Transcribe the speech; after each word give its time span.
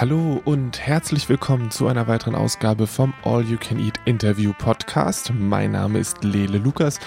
Hallo 0.00 0.40
und 0.46 0.80
herzlich 0.80 1.28
willkommen 1.28 1.70
zu 1.70 1.86
einer 1.86 2.08
weiteren 2.08 2.34
Ausgabe 2.34 2.86
vom 2.86 3.12
All 3.22 3.44
You 3.44 3.58
Can 3.58 3.78
Eat 3.78 4.00
Interview 4.06 4.54
Podcast. 4.56 5.30
Mein 5.38 5.72
Name 5.72 5.98
ist 5.98 6.24
Lele 6.24 6.56
Lukas 6.56 6.98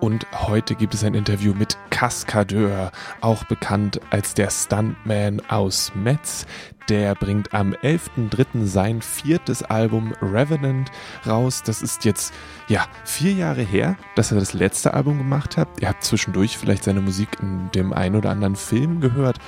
und 0.00 0.26
heute 0.32 0.74
gibt 0.74 0.94
es 0.94 1.04
ein 1.04 1.14
Interview 1.14 1.54
mit 1.54 1.76
Kaskadeur, 1.90 2.92
auch 3.20 3.44
bekannt 3.44 4.00
als 4.10 4.34
der 4.34 4.50
Stuntman 4.50 5.40
aus 5.48 5.92
Metz. 5.94 6.46
Der 6.88 7.14
bringt 7.14 7.52
am 7.52 7.72
11.03. 7.72 8.64
sein 8.64 9.02
viertes 9.02 9.62
Album 9.62 10.12
Revenant 10.22 10.90
raus. 11.26 11.62
Das 11.64 11.82
ist 11.82 12.04
jetzt, 12.04 12.32
ja, 12.68 12.86
vier 13.04 13.32
Jahre 13.32 13.62
her, 13.62 13.96
dass 14.14 14.30
er 14.30 14.38
das 14.38 14.52
letzte 14.52 14.94
Album 14.94 15.18
gemacht 15.18 15.56
hat. 15.56 15.68
Ihr 15.80 15.88
habt 15.88 16.04
zwischendurch 16.04 16.56
vielleicht 16.56 16.84
seine 16.84 17.00
Musik 17.00 17.28
in 17.40 17.70
dem 17.74 17.92
einen 17.92 18.14
oder 18.14 18.30
anderen 18.30 18.56
Film 18.56 19.00
gehört 19.00 19.38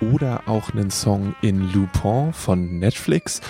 oder 0.00 0.42
auch 0.46 0.70
einen 0.70 0.90
Song 0.90 1.34
in 1.40 1.72
Lupin 1.72 2.32
von 2.32 2.78
Netflix. 2.78 3.40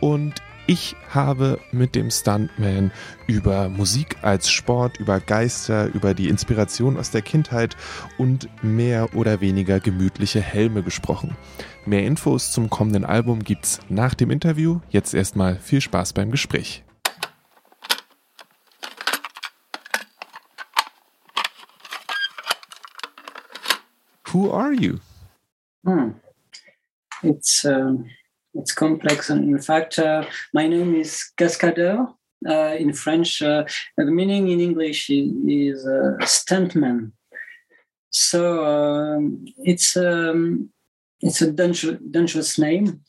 Und 0.00 0.34
ich 0.66 0.96
habe 1.10 1.60
mit 1.70 1.94
dem 1.94 2.10
Stuntman 2.10 2.90
über 3.26 3.68
Musik 3.68 4.16
als 4.22 4.50
Sport, 4.50 4.98
über 4.98 5.20
Geister, 5.20 5.86
über 5.94 6.12
die 6.12 6.28
Inspiration 6.28 6.96
aus 6.96 7.10
der 7.10 7.22
Kindheit 7.22 7.76
und 8.18 8.48
mehr 8.62 9.14
oder 9.14 9.40
weniger 9.40 9.78
gemütliche 9.80 10.40
Helme 10.40 10.82
gesprochen. 10.82 11.36
Mehr 11.84 12.04
Infos 12.04 12.50
zum 12.50 12.68
kommenden 12.68 13.04
Album 13.04 13.44
gibt's 13.44 13.80
nach 13.88 14.14
dem 14.14 14.30
Interview. 14.30 14.80
Jetzt 14.90 15.14
erstmal 15.14 15.56
viel 15.56 15.80
Spaß 15.80 16.12
beim 16.12 16.30
Gespräch. 16.30 16.82
Who 24.32 24.52
are 24.52 24.72
you? 24.72 24.98
Hmm. 25.84 26.14
It's 27.22 27.64
uh, 27.64 28.02
it's 28.58 28.72
complex, 28.72 29.30
and 29.30 29.44
in 29.44 29.58
fact, 29.58 29.98
uh, 29.98 30.24
my 30.52 30.66
name 30.66 30.94
is 30.94 31.30
Cascadeur. 31.36 32.08
Uh, 32.46 32.76
in 32.78 32.92
French, 32.92 33.42
uh, 33.42 33.64
the 33.96 34.04
meaning 34.04 34.48
in 34.48 34.60
English 34.60 35.10
is, 35.10 35.32
is 35.48 35.86
stuntman. 36.20 37.12
So 38.10 38.64
um, 38.64 39.46
it's 39.58 39.96
um, 39.96 40.70
it's 41.20 41.40
a 41.40 41.50
dangerous, 41.50 41.98
dangerous 42.10 42.58
name 42.58 43.00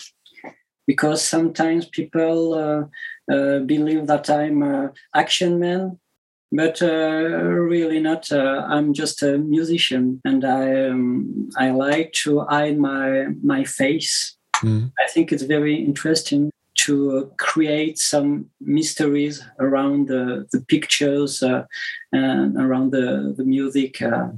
because 0.88 1.22
sometimes 1.24 1.88
people 1.88 2.54
uh, 2.54 3.34
uh, 3.34 3.60
believe 3.60 4.08
that 4.08 4.30
I'm 4.30 4.92
action 5.14 5.60
man, 5.60 6.00
but 6.52 6.80
really 6.82 8.00
not. 8.00 8.32
I'm 8.32 8.94
just 8.94 9.22
a 9.24 9.38
musician, 9.38 10.22
and 10.24 10.46
I 10.46 10.88
um, 10.88 11.50
I 11.58 11.72
like 11.72 12.14
to 12.24 12.40
hide 12.42 12.78
my 12.78 13.28
my 13.44 13.66
face. 13.66 14.37
Mm. 14.62 14.92
I 15.00 15.08
think 15.10 15.32
it's 15.32 15.44
very 15.44 15.76
interesting 15.76 16.52
to 16.78 17.32
create 17.38 17.98
some 17.98 18.50
mysteries 18.62 19.44
around 19.60 20.08
the, 20.08 20.48
the 20.52 20.62
pictures 20.62 21.42
uh, 21.42 21.66
and 22.12 22.56
around 22.56 22.92
the, 22.92 23.34
the 23.36 23.44
music 23.44 24.02
uh, 24.02 24.30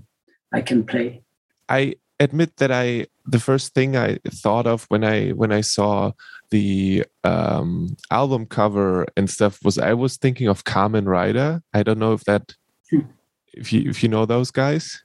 I 0.53 0.61
can 0.61 0.85
play. 0.85 1.21
I 1.67 1.95
admit 2.19 2.57
that 2.57 2.71
I 2.71 3.07
the 3.25 3.39
first 3.39 3.73
thing 3.73 3.95
I 3.95 4.19
thought 4.27 4.67
of 4.67 4.85
when 4.89 5.03
I 5.03 5.29
when 5.29 5.51
I 5.51 5.61
saw 5.61 6.11
the 6.49 7.05
um, 7.23 7.95
album 8.09 8.45
cover 8.47 9.05
and 9.15 9.29
stuff 9.29 9.59
was 9.63 9.77
I 9.77 9.93
was 9.93 10.17
thinking 10.17 10.47
of 10.47 10.63
Kamen 10.63 11.07
Rider. 11.07 11.61
I 11.73 11.83
don't 11.83 11.99
know 11.99 12.13
if 12.13 12.23
that 12.23 12.55
hmm. 12.89 13.01
if 13.53 13.71
you 13.71 13.89
if 13.89 14.01
you 14.01 14.09
know 14.09 14.25
those 14.25 14.51
guys. 14.51 15.03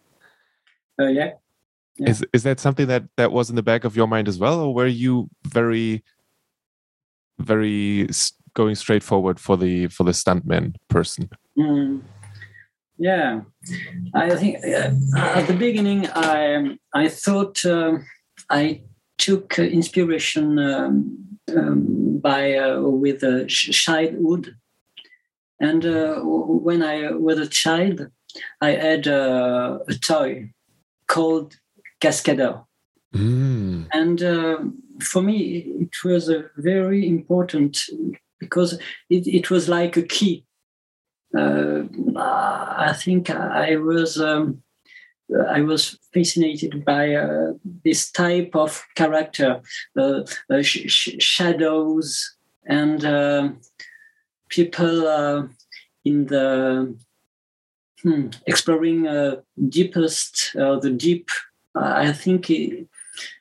Uh, 0.98 1.08
yeah. 1.08 1.32
Yeah. 1.96 2.10
Is 2.10 2.24
is 2.32 2.42
that 2.42 2.58
something 2.58 2.88
that 2.88 3.04
that 3.16 3.30
was 3.30 3.50
in 3.50 3.56
the 3.56 3.62
back 3.62 3.84
of 3.84 3.96
your 3.96 4.08
mind 4.08 4.26
as 4.28 4.38
well, 4.38 4.60
or 4.60 4.74
were 4.74 4.86
you 4.86 5.28
very 5.46 6.02
very 7.38 8.08
going 8.54 8.74
straight 8.74 9.02
forward 9.02 9.38
for 9.38 9.56
the 9.56 9.86
for 9.88 10.04
the 10.04 10.12
stuntman 10.12 10.74
person? 10.88 11.28
Mm. 11.56 12.02
Yeah, 12.96 13.42
I 14.14 14.36
think 14.36 14.64
uh, 14.64 14.90
at 15.16 15.46
the 15.46 15.56
beginning 15.56 16.08
I 16.14 16.78
I 16.92 17.08
thought 17.08 17.64
uh, 17.64 17.98
I 18.50 18.82
took 19.18 19.58
inspiration 19.58 20.58
um, 20.58 21.38
um, 21.56 22.18
by 22.18 22.56
uh, 22.56 22.80
with 22.80 23.22
uh, 23.22 23.44
childhood, 23.46 24.56
and 25.60 25.84
uh, 25.84 26.20
when 26.22 26.82
I 26.82 27.12
was 27.12 27.38
a 27.38 27.48
child, 27.48 28.08
I 28.60 28.70
had 28.70 29.06
uh, 29.06 29.78
a 29.88 29.94
toy 29.94 30.50
called 31.06 31.56
Cascadeur, 32.04 32.56
mm. 33.14 33.86
and 33.92 34.22
uh, 34.22 34.58
for 35.00 35.22
me 35.22 35.38
it 35.84 35.94
was 36.04 36.28
a 36.28 36.40
very 36.56 37.08
important 37.16 37.72
because 38.40 38.70
it, 39.08 39.26
it 39.38 39.50
was 39.50 39.68
like 39.68 39.96
a 39.96 40.02
key 40.16 40.44
uh, 41.36 41.82
I 42.16 42.92
think 42.96 43.30
I 43.30 43.76
was 43.76 44.20
um, 44.20 44.62
I 45.48 45.62
was 45.62 45.98
fascinated 46.12 46.84
by 46.84 47.14
uh, 47.14 47.52
this 47.84 48.10
type 48.10 48.54
of 48.54 48.84
character, 48.94 49.60
uh, 49.98 50.20
uh 50.50 50.62
sh- 50.62 50.86
sh- 50.86 51.16
shadows 51.18 52.36
and 52.66 53.04
uh, 53.04 53.48
people 54.48 55.08
uh, 55.08 55.42
in 56.04 56.26
the 56.26 56.96
hmm, 58.02 58.28
exploring 58.46 59.08
deepest 59.68 60.52
the 60.54 60.94
deep. 60.96 61.30
I 61.74 62.12
think 62.12 62.50
it, 62.50 62.86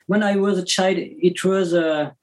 when 0.06 0.22
I 0.22 0.36
was 0.36 0.58
a 0.58 0.64
child, 0.64 0.98
it 0.98 1.44
was 1.44 1.72
a 1.72 2.14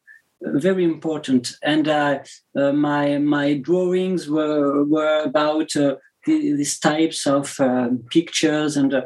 very 0.41 0.83
important. 0.83 1.57
And 1.61 1.87
uh, 1.87 2.19
uh, 2.55 2.71
my 2.71 3.17
my 3.17 3.55
drawings 3.55 4.29
were 4.29 4.83
were 4.83 5.23
about 5.23 5.75
uh, 5.75 5.95
these 6.25 6.79
types 6.79 7.27
of 7.27 7.59
um, 7.59 8.03
pictures, 8.09 8.77
and 8.77 8.93
uh, 8.93 9.03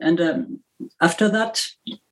and 0.00 0.20
um, 0.20 0.60
after 1.00 1.28
that, 1.28 1.66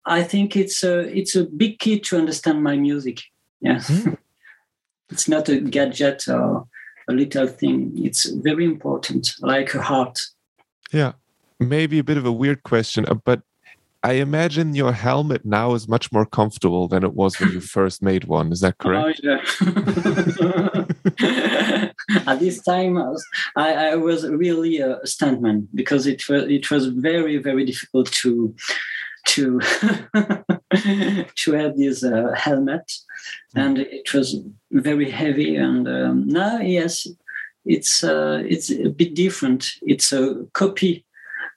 I 0.04 0.22
think 0.22 0.56
it's 0.56 0.82
a 0.82 1.00
it's 1.16 1.34
a 1.34 1.44
big 1.44 1.78
key 1.78 2.00
to 2.00 2.18
understand 2.18 2.62
my 2.62 2.76
music. 2.76 3.22
Yeah, 3.60 3.76
mm. 3.76 4.16
it's 5.10 5.28
not 5.28 5.48
a 5.48 5.60
gadget 5.60 6.28
or 6.28 6.66
a 7.08 7.12
little 7.12 7.46
thing. 7.46 7.92
It's 7.96 8.28
very 8.28 8.64
important, 8.64 9.30
like 9.40 9.74
a 9.74 9.82
heart. 9.82 10.18
Yeah, 10.92 11.12
maybe 11.58 11.98
a 11.98 12.04
bit 12.04 12.18
of 12.18 12.26
a 12.26 12.32
weird 12.32 12.62
question, 12.62 13.06
uh, 13.06 13.14
but 13.14 13.42
I 14.06 14.12
imagine 14.12 14.76
your 14.76 14.92
helmet 14.92 15.44
now 15.44 15.74
is 15.74 15.88
much 15.88 16.12
more 16.12 16.24
comfortable 16.24 16.86
than 16.86 17.02
it 17.02 17.14
was 17.14 17.40
when 17.40 17.50
you 17.50 17.60
first 17.78 18.04
made 18.04 18.22
one. 18.22 18.52
Is 18.52 18.60
that 18.60 18.78
correct? 18.78 19.20
Oh, 19.24 19.42
yeah. 21.18 21.90
At 22.30 22.38
this 22.38 22.62
time, 22.62 22.98
I 22.98 23.08
was, 23.08 23.26
I, 23.56 23.74
I 23.74 23.94
was 23.96 24.24
really 24.28 24.78
a 24.78 25.00
stuntman 25.00 25.66
because 25.74 26.06
it 26.06 26.28
was 26.28 26.44
it 26.44 26.70
was 26.70 26.86
very 26.86 27.38
very 27.38 27.64
difficult 27.64 28.12
to 28.22 28.54
to 29.30 29.58
to 31.42 31.52
have 31.52 31.76
this 31.76 32.04
uh, 32.04 32.32
helmet, 32.36 32.92
hmm. 33.54 33.58
and 33.58 33.78
it 33.78 34.14
was 34.14 34.36
very 34.70 35.10
heavy. 35.10 35.56
And 35.56 35.88
um, 35.88 36.28
now, 36.28 36.58
yes, 36.60 37.08
it's 37.64 38.04
uh, 38.04 38.40
it's 38.46 38.70
a 38.70 38.88
bit 38.88 39.14
different. 39.16 39.66
It's 39.82 40.12
a 40.12 40.46
copy 40.52 41.04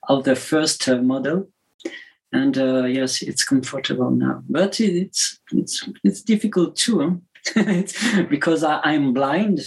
of 0.07 0.23
the 0.23 0.35
first 0.35 0.89
uh, 0.89 0.97
model 0.97 1.47
and 2.31 2.57
uh, 2.57 2.83
yes, 2.83 3.21
it's 3.21 3.43
comfortable 3.43 4.11
now. 4.11 4.43
But 4.47 4.79
it's 4.79 5.39
it's 5.51 5.87
it's 6.03 6.21
difficult 6.21 6.75
too, 6.75 7.21
huh? 7.55 8.23
because 8.29 8.63
I, 8.63 8.93
am 8.93 9.13
blind, 9.13 9.61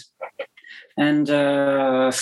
and 0.97 1.29
uh, 1.29 2.13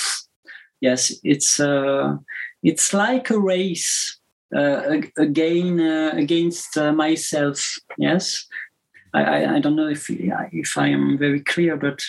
yes, 0.80 1.12
it's 1.22 1.60
uh, 1.60 2.16
it's 2.62 2.94
like 2.94 3.30
a 3.30 3.38
race 3.38 4.18
uh, 4.54 5.00
again 5.18 5.80
uh, 5.80 6.12
against 6.14 6.76
uh, 6.78 6.92
myself. 6.92 7.78
Yes, 7.98 8.46
I, 9.12 9.22
I, 9.22 9.54
I 9.56 9.60
don't 9.60 9.76
know 9.76 9.88
if 9.88 10.08
if 10.08 10.78
I 10.78 10.88
am 10.88 11.18
very 11.18 11.40
clear, 11.40 11.76
but 11.76 12.02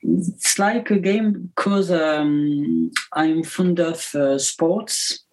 it's 0.00 0.58
like 0.58 0.90
a 0.90 0.98
game 0.98 1.52
because 1.54 1.92
um, 1.92 2.90
I'm 3.12 3.44
fond 3.44 3.78
of 3.78 4.00
sports 4.40 5.24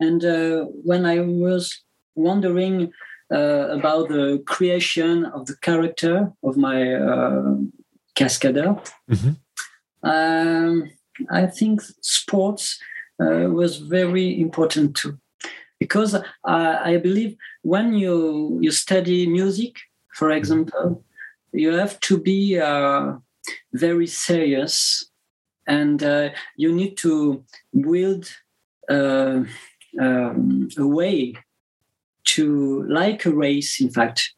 and 0.00 0.24
uh, 0.24 0.64
when 0.84 1.04
I 1.04 1.20
was 1.20 1.82
wondering 2.14 2.92
uh, 3.32 3.68
about 3.78 4.08
the 4.08 4.42
creation 4.46 5.24
of 5.26 5.46
the 5.46 5.56
character 5.56 6.32
of 6.42 6.56
my 6.56 6.94
uh, 6.94 7.56
cascadeur, 8.14 8.80
mm-hmm. 9.08 10.08
um, 10.08 10.90
I 11.30 11.46
think 11.46 11.82
sports 12.00 12.80
uh, 13.20 13.48
was 13.50 13.76
very 13.76 14.40
important 14.40 14.96
too. 14.96 15.18
Because 15.78 16.14
I 16.44 16.98
believe 16.98 17.36
when 17.62 17.94
you, 17.94 18.58
you 18.60 18.70
study 18.70 19.26
music, 19.26 19.76
for 20.14 20.28
mm-hmm. 20.28 20.38
example, 20.38 21.04
you 21.52 21.72
have 21.72 21.98
to 22.00 22.18
be 22.18 22.58
uh, 22.58 23.14
very 23.72 24.06
serious 24.06 25.10
and 25.66 26.02
uh, 26.02 26.30
you 26.56 26.72
need 26.72 26.96
to 26.98 27.44
build 27.72 28.30
uh, 28.88 29.44
um, 29.98 30.68
a 30.76 30.86
way 30.86 31.34
to, 32.24 32.84
like 32.84 33.24
a 33.24 33.30
race, 33.30 33.80
in 33.80 33.90
fact, 33.90 34.34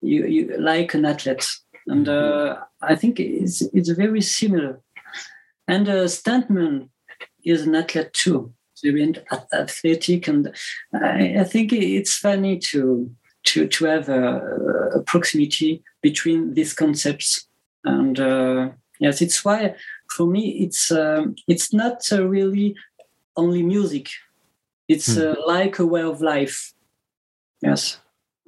you, 0.00 0.26
you 0.26 0.56
like 0.58 0.94
an 0.94 1.04
athlete, 1.04 1.46
and 1.86 2.08
uh, 2.08 2.56
I 2.82 2.94
think 2.96 3.20
it's 3.20 3.62
it's 3.72 3.88
very 3.90 4.20
similar. 4.20 4.80
And 5.68 5.88
uh, 5.88 6.04
Stuntman 6.04 6.88
is 7.44 7.62
an 7.62 7.74
athlete 7.74 8.12
too, 8.12 8.52
very 8.82 9.14
athletic, 9.52 10.28
and 10.28 10.52
I, 10.92 11.36
I 11.40 11.44
think 11.44 11.72
it's 11.72 12.16
funny 12.16 12.58
to 12.58 13.10
to 13.44 13.68
to 13.68 13.84
have 13.86 14.08
a, 14.08 14.40
a 14.96 15.02
proximity 15.02 15.82
between 16.02 16.54
these 16.54 16.74
concepts. 16.74 17.48
And 17.84 18.18
uh, 18.18 18.70
yes, 19.00 19.22
it's 19.22 19.44
why 19.44 19.76
for 20.14 20.26
me 20.26 20.50
it's 20.64 20.90
um, 20.90 21.36
it's 21.48 21.72
not 21.72 22.02
uh, 22.12 22.26
really 22.26 22.74
only 23.36 23.62
music. 23.62 24.08
It's 24.88 25.14
hmm. 25.14 25.20
uh, 25.20 25.34
like 25.46 25.78
a 25.78 25.86
way 25.86 26.02
of 26.02 26.20
life. 26.20 26.72
Yes. 27.62 27.98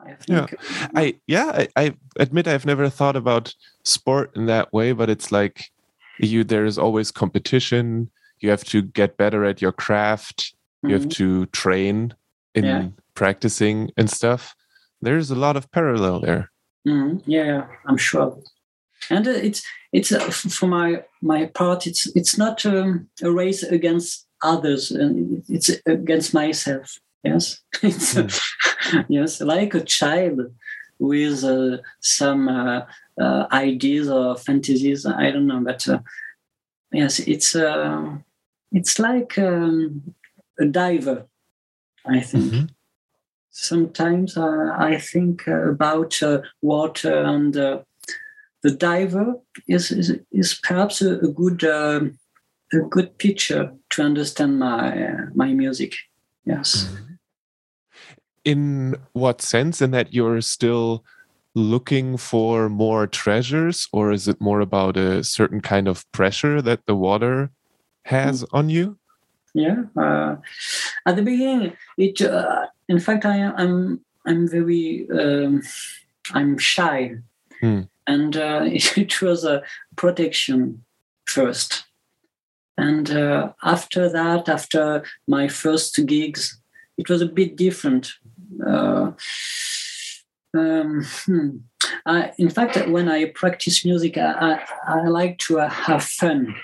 I 0.00 0.16
yeah, 0.28 0.46
I 0.94 1.14
yeah 1.26 1.50
I, 1.54 1.68
I, 1.74 1.94
admit 2.20 2.46
I've 2.46 2.66
never 2.66 2.88
thought 2.88 3.16
about 3.16 3.54
sport 3.82 4.30
in 4.36 4.46
that 4.46 4.72
way, 4.72 4.92
but 4.92 5.10
it's 5.10 5.32
like 5.32 5.70
you 6.18 6.44
there 6.44 6.64
is 6.64 6.78
always 6.78 7.10
competition. 7.10 8.10
You 8.38 8.50
have 8.50 8.64
to 8.64 8.82
get 8.82 9.16
better 9.16 9.44
at 9.44 9.60
your 9.60 9.72
craft. 9.72 10.54
You 10.82 10.92
have 10.92 11.02
mm-hmm. 11.02 11.42
to 11.42 11.46
train 11.46 12.14
in 12.54 12.64
yeah. 12.64 12.88
practicing 13.14 13.90
and 13.96 14.08
stuff. 14.08 14.54
There's 15.02 15.32
a 15.32 15.34
lot 15.34 15.56
of 15.56 15.70
parallel 15.72 16.20
there. 16.20 16.50
Mm 16.84 17.02
-hmm. 17.02 17.22
Yeah, 17.26 17.66
I'm 17.88 17.98
sure. 17.98 18.36
And 19.10 19.26
uh, 19.26 19.44
it's 19.44 19.62
it's 19.92 20.12
uh, 20.12 20.30
for 20.30 20.68
my 20.68 21.02
my 21.20 21.46
part. 21.46 21.86
It's 21.86 22.06
it's 22.14 22.36
not 22.36 22.64
um, 22.64 23.10
a 23.22 23.30
race 23.30 23.74
against 23.74 24.27
others, 24.42 24.90
and 24.90 25.42
it's 25.48 25.70
against 25.86 26.34
myself. 26.34 26.98
Yes, 27.22 27.60
it's 27.82 28.14
mm. 28.14 29.04
yes, 29.08 29.40
like 29.40 29.74
a 29.74 29.82
child 29.82 30.40
with 30.98 31.44
uh, 31.44 31.78
some 32.00 32.48
uh, 32.48 32.82
uh, 33.20 33.46
ideas 33.52 34.08
or 34.08 34.36
fantasies. 34.36 35.06
I 35.06 35.30
don't 35.30 35.46
know, 35.46 35.60
but 35.60 35.88
uh, 35.88 36.00
yes, 36.92 37.20
it's 37.20 37.54
uh, 37.54 38.16
it's 38.72 38.98
like 38.98 39.38
um, 39.38 40.14
a 40.58 40.66
diver. 40.66 41.26
I 42.06 42.20
think. 42.20 42.44
Mm-hmm. 42.44 42.64
Sometimes 43.50 44.36
uh, 44.36 44.72
I 44.78 44.98
think 44.98 45.48
about 45.48 46.20
water 46.62 47.22
and 47.24 47.52
the 48.62 48.70
diver 48.70 49.34
is 49.66 49.90
is, 49.90 50.12
is 50.32 50.60
perhaps 50.62 51.02
a, 51.02 51.18
a 51.18 51.28
good 51.28 51.64
um, 51.64 52.18
a 52.72 52.78
good 52.80 53.16
picture 53.18 53.72
to 53.90 54.02
understand 54.02 54.58
my 54.58 55.26
my 55.34 55.52
music. 55.52 55.94
Yes. 56.44 56.84
Mm-hmm. 56.84 57.04
In 58.44 58.96
what 59.12 59.42
sense? 59.42 59.82
In 59.82 59.90
that 59.90 60.14
you're 60.14 60.40
still 60.40 61.04
looking 61.54 62.16
for 62.16 62.68
more 62.68 63.06
treasures, 63.06 63.88
or 63.92 64.12
is 64.12 64.28
it 64.28 64.40
more 64.40 64.60
about 64.60 64.96
a 64.96 65.24
certain 65.24 65.60
kind 65.60 65.88
of 65.88 66.10
pressure 66.12 66.62
that 66.62 66.86
the 66.86 66.94
water 66.94 67.50
has 68.04 68.42
mm-hmm. 68.42 68.56
on 68.56 68.68
you? 68.68 68.98
Yeah. 69.54 69.84
Uh, 69.96 70.36
at 71.06 71.16
the 71.16 71.22
beginning, 71.22 71.76
it. 71.96 72.20
Uh, 72.20 72.66
in 72.88 73.00
fact, 73.00 73.24
I 73.24 73.36
am. 73.38 74.00
I'm 74.26 74.48
very. 74.48 75.08
Um, 75.10 75.62
I'm 76.32 76.58
shy. 76.58 77.16
Mm 77.62 77.88
and 78.08 78.36
uh, 78.36 78.62
it 78.64 79.22
was 79.22 79.44
a 79.44 79.62
protection 79.94 80.82
first. 81.26 81.84
And 82.78 83.10
uh, 83.10 83.52
after 83.64 84.08
that, 84.08 84.48
after 84.48 85.02
my 85.26 85.48
first 85.48 86.06
gigs, 86.06 86.60
it 86.96 87.08
was 87.08 87.20
a 87.20 87.26
bit 87.26 87.56
different. 87.56 88.12
Uh, 88.64 89.12
um, 90.56 91.04
hmm. 91.26 91.48
I, 92.06 92.32
in 92.38 92.50
fact, 92.50 92.88
when 92.88 93.08
I 93.08 93.26
practice 93.26 93.84
music, 93.84 94.16
I, 94.16 94.32
I, 94.86 95.00
I, 95.00 95.08
like 95.08 95.38
to 95.38 95.56
have 95.56 96.04
fun, 96.04 96.54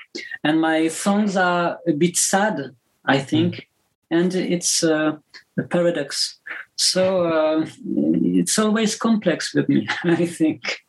and 0.42 0.60
my 0.60 0.88
songs 0.88 1.36
are 1.36 1.78
a 1.86 1.92
bit 1.92 2.16
sad, 2.16 2.74
I 3.04 3.18
think, 3.18 3.54
mm. 3.54 3.64
and 4.10 4.34
it's 4.34 4.82
uh, 4.82 5.16
a 5.58 5.62
paradox. 5.62 6.38
So 6.76 7.26
uh, 7.26 7.66
it's 7.86 8.58
always 8.58 8.96
complex 8.96 9.54
with 9.54 9.68
me, 9.68 9.88
I 10.04 10.26
think. 10.26 10.84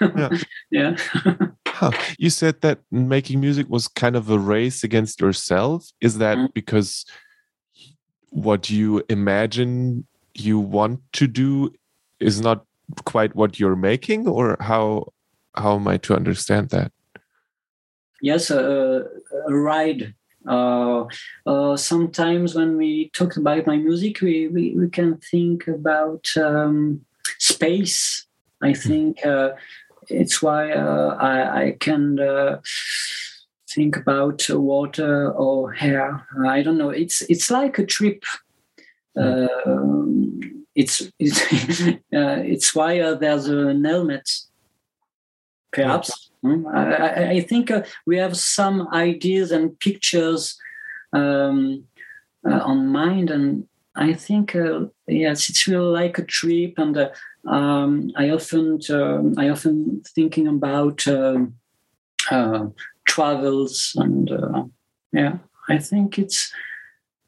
Yeah. 0.00 0.38
yeah. 0.70 0.96
You 2.18 2.30
said 2.30 2.60
that 2.60 2.80
making 2.90 3.40
music 3.40 3.68
was 3.68 3.88
kind 3.88 4.16
of 4.16 4.30
a 4.30 4.38
race 4.38 4.84
against 4.84 5.20
yourself. 5.20 5.90
Is 6.00 6.18
that 6.18 6.38
mm. 6.38 6.52
because 6.54 7.04
what 8.30 8.70
you 8.70 9.02
imagine 9.08 10.06
you 10.34 10.58
want 10.58 11.00
to 11.14 11.26
do 11.26 11.72
is 12.20 12.40
not 12.40 12.64
quite 13.04 13.34
what 13.34 13.58
you're 13.58 13.76
making, 13.76 14.28
or 14.28 14.56
how 14.60 15.12
how 15.54 15.76
am 15.76 15.88
I 15.88 15.96
to 15.98 16.14
understand 16.14 16.70
that? 16.70 16.92
Yes, 18.22 18.50
a 18.50 19.04
ride 19.48 20.14
uh, 20.46 21.04
uh, 21.46 21.76
sometimes 21.76 22.54
when 22.54 22.76
we 22.76 23.10
talk 23.10 23.36
about 23.36 23.66
my 23.66 23.76
music, 23.76 24.20
we, 24.20 24.48
we, 24.48 24.74
we 24.76 24.88
can 24.88 25.16
think 25.18 25.66
about 25.66 26.26
um, 26.36 27.04
space. 27.38 28.26
I 28.62 28.70
hmm. 28.70 28.74
think 28.74 29.26
uh, 29.26 29.50
it's 30.08 30.42
why 30.42 30.72
uh, 30.72 31.16
I, 31.20 31.62
I 31.62 31.76
can 31.78 32.18
uh, 32.20 32.60
think 33.68 33.96
about 33.96 34.48
water 34.48 35.32
or 35.32 35.72
hair. 35.72 36.26
I 36.46 36.62
don't 36.62 36.78
know. 36.78 36.90
It's 36.90 37.22
it's 37.22 37.50
like 37.50 37.78
a 37.78 37.86
trip. 37.86 38.24
Uh, 39.16 39.48
it's 40.74 41.10
it's 41.18 41.40
it's 42.10 42.74
why 42.74 43.14
there's 43.14 43.48
an 43.48 43.84
helmet. 43.84 44.30
Perhaps 45.72 46.26
Hmm? 46.46 46.66
I, 46.66 47.30
I 47.30 47.40
think 47.40 47.70
uh, 47.70 47.82
we 48.06 48.16
have 48.18 48.36
some 48.36 48.88
ideas 48.92 49.50
and 49.50 49.78
pictures 49.80 50.56
um, 51.12 51.84
uh, 52.48 52.60
on 52.60 52.88
mind, 52.88 53.30
and 53.30 53.66
I 53.96 54.12
think 54.12 54.54
uh, 54.54 54.86
yes, 55.08 55.48
it's 55.50 55.66
really 55.66 55.92
like 55.92 56.18
a 56.18 56.24
trip. 56.24 56.74
And 56.76 56.96
uh, 56.96 57.10
um, 57.46 58.10
I 58.16 58.30
often 58.30 58.80
um, 58.90 59.34
I 59.36 59.48
often 59.48 60.02
thinking 60.14 60.46
about 60.48 61.06
um, 61.06 61.54
uh, 62.30 62.66
travels, 63.06 63.92
and 63.96 64.30
uh, 64.30 64.64
yeah, 65.12 65.38
I 65.68 65.78
think 65.78 66.18
it's 66.18 66.52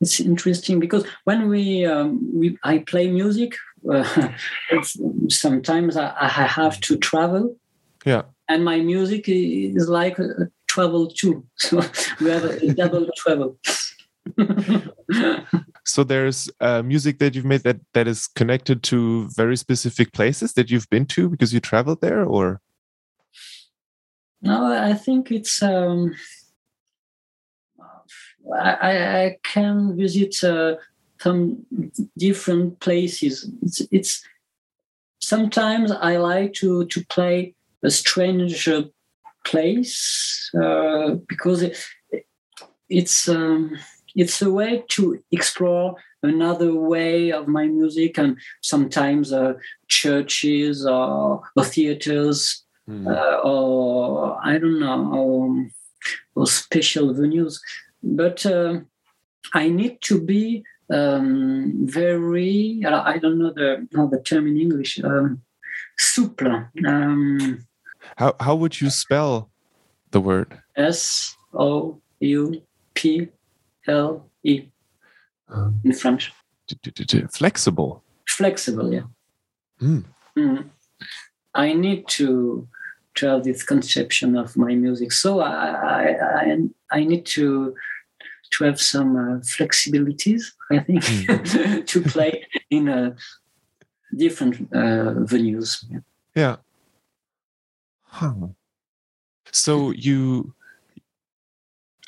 it's 0.00 0.20
interesting 0.20 0.78
because 0.78 1.04
when 1.24 1.48
we, 1.48 1.84
um, 1.84 2.20
we 2.32 2.56
I 2.62 2.78
play 2.78 3.10
music, 3.10 3.56
sometimes 5.28 5.96
I, 5.96 6.14
I 6.20 6.28
have 6.28 6.80
to 6.82 6.96
travel. 6.96 7.56
Yeah 8.06 8.22
and 8.48 8.64
my 8.64 8.80
music 8.80 9.24
is 9.28 9.88
like 9.88 10.16
travel 10.66 11.08
too. 11.08 11.44
So 11.56 11.82
we 12.20 12.30
have 12.30 12.44
a 12.44 12.74
double 12.74 13.08
travel. 13.16 13.58
so 15.88 16.04
there's 16.04 16.50
uh, 16.60 16.82
music 16.82 17.18
that 17.18 17.34
you've 17.34 17.44
made 17.44 17.62
that 17.62 17.80
that 17.94 18.06
is 18.06 18.26
connected 18.26 18.82
to 18.84 19.28
very 19.34 19.56
specific 19.56 20.12
places 20.12 20.52
that 20.52 20.70
you've 20.70 20.88
been 20.90 21.06
to 21.06 21.28
because 21.28 21.52
you 21.54 21.60
traveled 21.60 22.00
there, 22.00 22.24
or 22.24 22.60
no? 24.42 24.72
I 24.72 24.94
think 24.94 25.30
it's. 25.30 25.62
Um, 25.62 26.14
I, 28.54 29.24
I 29.24 29.36
can 29.42 29.96
visit 29.96 30.42
uh, 30.44 30.76
some 31.20 31.66
different 32.16 32.80
places. 32.80 33.50
It's, 33.62 33.82
it's 33.90 34.24
sometimes 35.20 35.90
I 35.90 36.18
like 36.18 36.52
to 36.54 36.84
to 36.86 37.04
play 37.06 37.54
a 37.82 37.90
strange 37.90 38.68
place 39.44 40.50
uh, 40.60 41.14
because 41.28 41.62
it, 41.62 41.78
it's 42.88 43.28
um, 43.28 43.78
it's 44.14 44.42
a 44.42 44.50
way 44.50 44.84
to 44.88 45.22
explore 45.30 45.96
another 46.22 46.74
way 46.74 47.30
of 47.30 47.46
my 47.46 47.66
music 47.66 48.18
and 48.18 48.36
sometimes 48.60 49.32
uh, 49.32 49.54
churches 49.86 50.86
or, 50.86 51.42
or 51.56 51.64
theaters 51.64 52.64
mm. 52.88 53.06
uh, 53.06 53.40
or 53.40 54.38
I 54.42 54.58
don't 54.58 54.80
know 54.80 55.12
or, 55.12 55.66
or 56.34 56.46
special 56.46 57.14
venues 57.14 57.60
but 58.02 58.44
uh, 58.46 58.80
I 59.54 59.68
need 59.68 60.00
to 60.02 60.20
be 60.20 60.64
um, 60.92 61.86
very 61.86 62.82
I 62.84 63.18
don't 63.18 63.38
know 63.38 63.52
the 63.52 63.86
know 63.92 64.08
the 64.08 64.20
term 64.20 64.46
in 64.46 64.56
English 64.56 65.02
um, 65.04 65.42
souple 65.98 66.68
um, 66.86 67.66
how 68.16 68.34
how 68.40 68.54
would 68.54 68.80
you 68.80 68.90
spell 68.90 69.50
the 70.10 70.20
word? 70.20 70.60
S 70.76 71.36
O 71.54 72.00
U 72.20 72.62
P 72.94 73.28
L 73.88 74.30
E 74.44 74.68
um, 75.48 75.80
in 75.84 75.92
French. 75.92 76.32
Flexible. 77.32 78.02
Flexible, 78.28 78.92
yeah. 78.92 79.02
Mm. 79.80 80.04
Mm. 80.36 80.70
I 81.54 81.72
need 81.72 82.06
to 82.08 82.68
to 83.14 83.26
have 83.26 83.44
this 83.44 83.64
conception 83.64 84.36
of 84.36 84.56
my 84.56 84.74
music, 84.74 85.12
so 85.12 85.40
I 85.40 86.14
I, 86.42 86.58
I, 86.90 87.04
need 87.04 87.26
to 87.26 87.74
to 88.52 88.64
have 88.64 88.80
some 88.80 89.16
uh, 89.16 89.38
flexibilities. 89.40 90.42
I 90.70 90.78
think 90.80 91.02
mm. 91.02 91.86
to 91.92 92.02
play 92.02 92.46
in 92.70 92.88
a 92.88 93.16
different 94.14 94.68
uh, 94.72 95.14
venues. 95.26 95.84
Yeah. 96.34 96.56
Huh. 98.04 98.48
So 99.50 99.90
you 99.90 100.54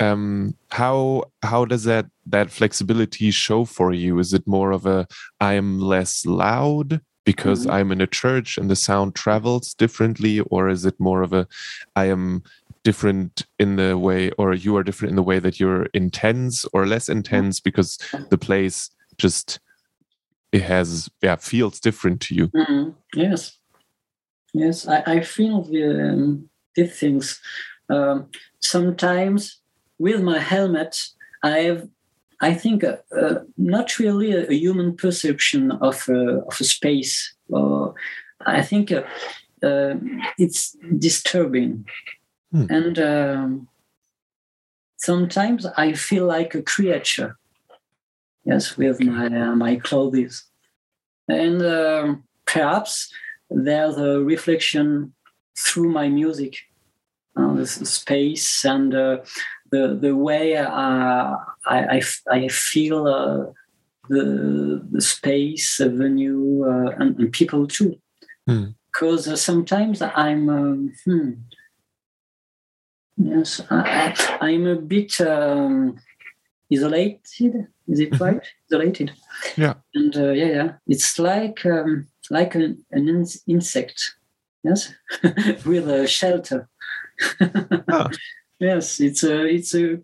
um 0.00 0.54
how 0.70 1.24
how 1.42 1.64
does 1.64 1.84
that 1.84 2.06
that 2.26 2.50
flexibility 2.50 3.30
show 3.30 3.64
for 3.64 3.92
you 3.92 4.18
is 4.18 4.32
it 4.32 4.46
more 4.46 4.72
of 4.72 4.86
a 4.86 5.06
i'm 5.40 5.78
less 5.78 6.24
loud 6.26 7.00
because 7.24 7.66
Mhm. 7.66 7.72
i'm 7.72 7.92
in 7.92 8.00
a 8.00 8.06
church 8.06 8.58
and 8.58 8.70
the 8.70 8.76
sound 8.76 9.14
travels 9.14 9.74
differently 9.74 10.40
or 10.50 10.68
is 10.68 10.84
it 10.84 10.98
more 10.98 11.22
of 11.22 11.32
a 11.32 11.46
i 11.96 12.06
am 12.06 12.42
different 12.82 13.44
in 13.58 13.76
the 13.76 13.98
way 13.98 14.30
or 14.38 14.54
you 14.54 14.74
are 14.76 14.82
different 14.82 15.10
in 15.10 15.16
the 15.16 15.22
way 15.30 15.38
that 15.38 15.60
you're 15.60 15.84
intense 15.92 16.64
or 16.72 16.86
less 16.86 17.08
intense 17.08 17.60
because 17.60 17.98
the 18.30 18.38
place 18.38 18.90
just 19.18 19.60
it 20.52 20.62
has 20.62 21.10
yeah 21.22 21.36
feels 21.36 21.78
different 21.80 22.20
to 22.22 22.34
you 22.34 22.48
Mhm. 22.48 22.94
Yes, 23.14 23.58
yes, 24.54 24.88
I, 24.88 25.02
I 25.06 25.20
feel 25.20 25.62
the, 25.62 25.82
um, 26.12 26.48
these 26.74 26.98
things. 26.98 27.40
Um, 27.88 28.28
sometimes 28.60 29.60
with 30.00 30.22
my 30.22 30.38
helmet, 30.38 30.96
I 31.42 31.58
have, 31.68 31.88
I 32.40 32.54
think, 32.54 32.82
uh, 32.82 32.96
uh, 33.12 33.40
not 33.56 33.98
really 33.98 34.32
a, 34.32 34.48
a 34.50 34.54
human 34.54 34.96
perception 34.96 35.72
of 35.72 36.08
uh, 36.08 36.40
of 36.48 36.60
a 36.60 36.64
space. 36.64 37.14
Or 37.48 37.94
I 38.46 38.62
think 38.62 38.90
uh, 38.90 39.02
uh, 39.62 39.94
it's 40.38 40.76
disturbing, 40.98 41.84
Hmm. 42.52 42.66
and 42.68 42.98
um, 42.98 43.68
sometimes 44.96 45.66
I 45.76 45.92
feel 45.92 46.26
like 46.26 46.58
a 46.58 46.62
creature. 46.62 47.36
Yes, 48.44 48.76
with 48.78 49.00
my 49.00 49.26
uh, 49.26 49.54
my 49.54 49.76
clothes, 49.76 50.50
and 51.28 51.62
um 51.62 52.24
perhaps 52.46 53.12
there's 53.50 53.96
a 53.98 54.18
reflection 54.24 55.12
through 55.54 55.90
my 55.92 56.08
music, 56.08 56.54
uh, 57.36 57.64
space 57.64 58.64
and 58.64 58.94
uh, 58.94 59.18
the 59.70 59.98
the 60.00 60.14
way 60.16 60.56
uh, 60.56 61.36
I, 61.66 61.98
I 61.98 62.02
I 62.30 62.48
feel 62.48 63.06
uh, 63.06 63.46
the 64.08 64.86
the 64.90 65.00
space, 65.00 65.76
the 65.78 65.88
venue, 65.88 66.64
uh, 66.64 66.90
and, 66.98 67.18
and 67.18 67.32
people 67.32 67.66
too. 67.66 67.96
Hmm. 68.46 68.64
Because 68.92 69.28
uh, 69.28 69.36
sometimes 69.36 70.02
I'm 70.02 70.48
um, 70.48 70.92
hmm, 71.04 71.30
yes 73.16 73.60
I, 73.70 74.14
I'm 74.40 74.66
a 74.66 74.76
bit 74.76 75.20
um, 75.20 75.98
isolated. 76.72 77.66
Is 77.88 78.00
it 78.00 78.10
Mhm. 78.12 78.20
right? 78.20 78.42
Isolated. 78.70 79.12
Yeah. 79.56 79.74
And 79.94 80.16
uh, 80.16 80.30
yeah, 80.30 80.46
yeah, 80.58 80.72
it's 80.86 81.18
like 81.18 81.64
um, 81.66 82.06
like 82.30 82.54
an, 82.54 82.84
an 82.92 83.08
in- 83.08 83.26
insect, 83.48 83.98
yes, 84.62 84.92
with 85.64 85.88
a 85.88 86.06
shelter. 86.06 86.68
Ah. 87.88 88.08
Yes, 88.60 89.00
it's 89.00 89.24
a 89.24 89.44
it's 89.46 89.74
a, 89.74 89.98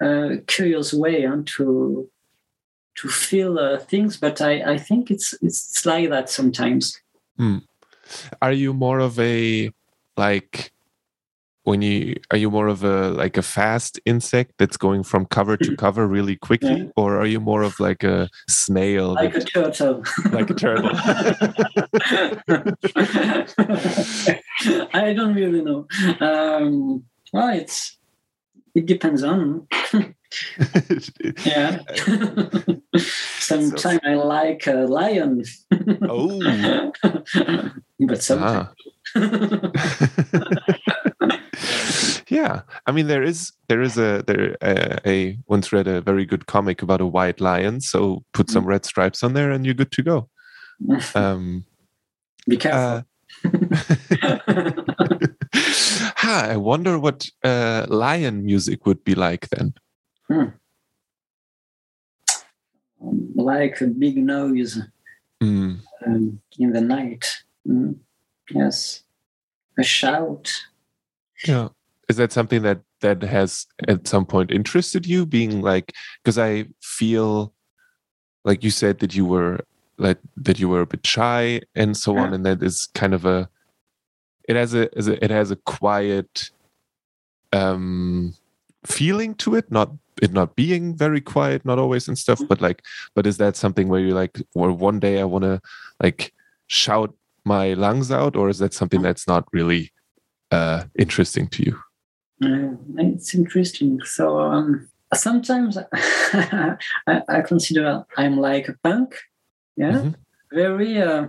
uh 0.00 0.36
curious 0.46 0.92
way 0.92 1.24
huh, 1.24 1.42
to 1.56 2.08
to 2.96 3.08
feel 3.08 3.58
uh, 3.58 3.78
things, 3.78 4.16
but 4.16 4.40
I, 4.40 4.72
I 4.74 4.78
think 4.78 5.10
it's 5.10 5.34
it's 5.42 5.84
like 5.86 6.10
that 6.10 6.28
sometimes. 6.30 7.00
are 8.40 8.52
you 8.52 8.72
more 8.72 9.00
of 9.00 9.18
a 9.18 9.70
like 10.16 10.72
when 11.64 11.82
you 11.82 12.14
are 12.30 12.36
you 12.38 12.50
more 12.50 12.68
of 12.68 12.84
a 12.84 13.10
like 13.10 13.36
a 13.36 13.42
fast 13.42 13.98
insect 14.06 14.52
that's 14.58 14.76
going 14.76 15.02
from 15.02 15.26
cover 15.26 15.56
to 15.56 15.76
cover 15.84 16.06
really 16.06 16.36
quickly 16.36 16.82
Yeah. 16.82 16.90
or 16.96 17.18
are 17.18 17.26
you 17.26 17.40
more 17.40 17.62
of 17.62 17.78
like 17.80 18.04
a 18.04 18.28
snail 18.48 19.14
Like 19.14 19.34
a 19.36 19.40
turtle. 19.44 20.02
like 20.32 20.50
a 20.50 20.54
turtle 20.54 20.90
I 24.94 25.12
don't 25.16 25.34
really 25.34 25.62
know. 25.62 25.86
Um, 26.20 27.04
well, 27.32 27.48
it's 27.56 27.96
it 28.74 28.86
depends 28.86 29.22
on. 29.22 29.66
Yeah. 31.44 31.78
Sometimes 33.38 34.00
I 34.04 34.14
like 34.14 34.66
a 34.66 34.84
lion. 34.86 35.44
oh 36.02 36.92
but 38.00 38.22
sometimes. 38.22 38.68
Ah. 39.14 39.22
yeah 42.28 42.62
i 42.86 42.92
mean 42.92 43.06
there 43.06 43.22
is 43.22 43.52
there 43.68 43.80
is 43.80 43.96
a 43.96 44.22
there 44.26 44.56
uh, 44.60 44.98
a 45.06 45.38
once 45.46 45.72
read 45.72 45.86
a 45.86 46.00
very 46.02 46.26
good 46.26 46.46
comic 46.46 46.82
about 46.82 47.00
a 47.00 47.06
white 47.06 47.40
lion 47.40 47.80
so 47.80 48.22
put 48.34 48.50
some 48.50 48.66
red 48.66 48.84
stripes 48.84 49.22
on 49.22 49.32
there 49.32 49.52
and 49.52 49.64
you're 49.64 49.74
good 49.74 49.92
to 49.92 50.02
go 50.02 50.28
um 51.14 51.64
Be 52.48 52.56
careful. 52.56 53.04
uh, 53.44 55.26
ha, 56.16 56.48
I 56.50 56.56
wonder 56.56 56.98
what 56.98 57.28
uh, 57.44 57.86
lion 57.88 58.44
music 58.44 58.86
would 58.86 59.04
be 59.04 59.14
like 59.14 59.48
then. 59.50 59.74
like 63.34 63.80
a 63.80 63.86
big 63.86 64.16
noise 64.16 64.80
Mm, 65.42 65.80
um, 66.06 66.40
in 66.58 66.72
the 66.72 66.80
night. 66.80 67.26
Mm. 67.68 67.96
Yes. 68.50 69.02
A 69.78 69.82
shout. 69.82 70.50
yeah. 71.46 71.68
Is 72.08 72.16
that 72.16 72.32
something 72.32 72.62
that 72.62 72.80
that 73.00 73.22
has 73.22 73.66
at 73.88 74.06
some 74.08 74.24
point 74.24 74.50
interested 74.50 75.04
you? 75.06 75.26
Being 75.26 75.60
like, 75.60 75.92
because 76.22 76.38
I 76.38 76.66
feel 76.80 77.52
like 78.44 78.64
you 78.64 78.70
said 78.70 79.00
that 79.00 79.14
you 79.14 79.26
were 79.26 79.60
like 79.98 80.18
that 80.36 80.58
you 80.58 80.68
were 80.68 80.82
a 80.82 80.86
bit 80.86 81.04
shy 81.06 81.60
and 81.74 81.96
so 81.96 82.16
on, 82.16 82.32
and 82.32 82.46
that 82.46 82.62
is 82.62 82.88
kind 82.94 83.12
of 83.12 83.26
a. 83.26 83.48
It 84.48 84.56
has 84.56 84.74
a, 84.74 84.96
is 84.98 85.08
a 85.08 85.22
it 85.24 85.30
has 85.30 85.50
a 85.50 85.56
quiet 85.56 86.50
um 87.52 88.34
feeling 88.84 89.34
to 89.34 89.54
it 89.54 89.70
not 89.70 89.90
it 90.22 90.32
not 90.32 90.56
being 90.56 90.94
very 90.96 91.20
quiet 91.20 91.64
not 91.64 91.78
always 91.78 92.08
and 92.08 92.18
stuff 92.18 92.40
but 92.48 92.60
like 92.60 92.82
but 93.14 93.26
is 93.26 93.36
that 93.36 93.56
something 93.56 93.88
where 93.88 94.00
you 94.00 94.14
like 94.14 94.40
or 94.54 94.72
one 94.72 94.98
day 95.00 95.20
i 95.20 95.24
want 95.24 95.44
to 95.44 95.60
like 96.02 96.32
shout 96.68 97.14
my 97.44 97.74
lungs 97.74 98.10
out 98.10 98.36
or 98.36 98.48
is 98.48 98.58
that 98.58 98.74
something 98.74 99.02
that's 99.02 99.26
not 99.26 99.44
really 99.52 99.92
uh 100.50 100.84
interesting 100.98 101.48
to 101.48 101.62
you 101.64 101.76
Uh, 102.44 102.76
it's 102.98 103.34
interesting. 103.34 103.98
So 104.04 104.38
um, 104.38 104.88
sometimes 105.14 105.78
I, 105.92 106.76
I 107.28 107.40
consider 107.40 108.04
I'm 108.18 108.36
like 108.36 108.68
a 108.68 108.76
punk. 108.84 109.16
Yeah. 109.76 110.02
Mhm. 110.02 110.14
Very. 110.52 111.00
Uh, 111.00 111.28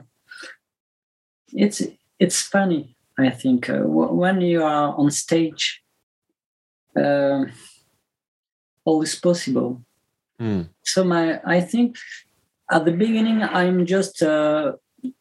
it's 1.53 1.81
it's 2.19 2.41
funny. 2.41 2.96
I 3.17 3.29
think 3.29 3.69
uh, 3.69 3.79
w- 3.79 4.13
when 4.13 4.41
you 4.41 4.63
are 4.63 4.93
on 4.95 5.09
stage, 5.11 5.81
um 6.95 7.51
all 8.85 9.01
is 9.03 9.15
possible. 9.15 9.81
Mm, 10.41 10.69
So 10.83 11.03
my 11.03 11.41
I 11.45 11.61
think 11.61 11.97
at 12.71 12.85
the 12.85 12.91
beginning 12.91 13.41
I'm 13.43 13.85
just 13.85 14.21
uh, 14.23 14.73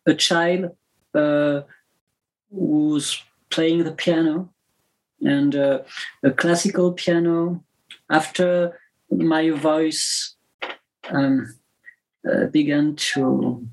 a 0.07 0.15
child 0.15 0.77
uh, 1.15 1.63
who's 2.51 3.23
playing 3.51 3.85
the 3.85 3.93
piano 3.93 4.51
and 5.21 5.55
uh, 5.55 5.79
a 6.23 6.31
classical 6.31 6.93
piano. 6.93 7.63
After 8.11 8.79
my 9.11 9.51
voice 9.51 10.37
um, 11.11 11.55
uh, 12.29 12.47
began 12.47 12.95
to 12.97 13.67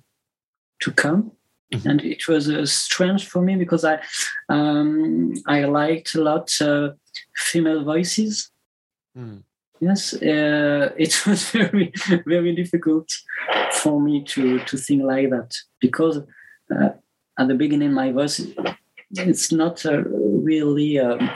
to 0.82 0.92
come, 0.92 1.32
Mhm. 1.74 1.86
and 1.89 2.01
it 2.01 2.27
was 2.27 2.50
uh, 2.50 2.65
strange 2.65 3.27
for 3.27 3.42
me 3.42 3.56
because 3.56 3.84
I 3.84 4.00
um, 4.50 5.34
I 5.48 5.65
liked 5.65 6.15
a 6.15 6.22
lot 6.22 6.51
uh, 6.62 6.89
female 7.36 7.84
voices. 7.84 8.51
mm, 9.18 9.44
Yes, 9.80 10.13
uh, 10.13 10.92
it 10.98 11.25
was 11.27 11.51
very, 11.51 11.92
very 12.25 12.56
difficult 12.56 13.10
for 13.72 14.00
me 14.01 14.24
to 14.24 14.60
to 14.60 14.77
think 14.77 15.03
like 15.03 15.30
that 15.30 15.51
because 15.82 16.18
uh, 16.74 16.89
at 17.39 17.48
the 17.48 17.56
beginning 17.56 17.94
my 17.94 18.12
voice 18.12 18.39
it's 19.18 19.51
not 19.51 19.86
a 19.86 20.03
really 20.50 21.00
um, 21.00 21.30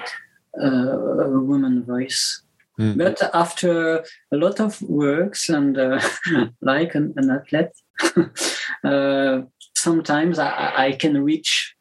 uh, 0.62 1.26
a 1.26 1.40
woman 1.42 1.84
voice. 1.84 2.42
mm. 2.80 2.98
But 2.98 3.22
after 3.34 4.04
a 4.32 4.38
lot 4.38 4.60
of 4.60 4.82
works 4.82 5.50
and 5.50 5.78
uh, 5.78 6.00
like 6.62 6.96
an, 6.96 7.14
an 7.18 7.30
athlete, 7.30 7.76
uh, 8.84 9.42
sometimes 9.78 10.40
I, 10.40 10.74
I 10.88 10.92
can 10.94 11.24
reach 11.24 11.76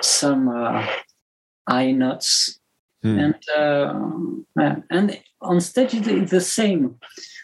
some 0.00 0.48
uh, 0.48 0.86
high 1.68 1.92
notes 1.92 2.58
Mm. 3.04 3.18
and 3.24 3.42
uh, 4.64 4.76
and 4.88 5.20
on 5.42 5.60
stage 5.60 5.92
it's 5.92 6.30
the 6.30 6.40
same. 6.40 6.96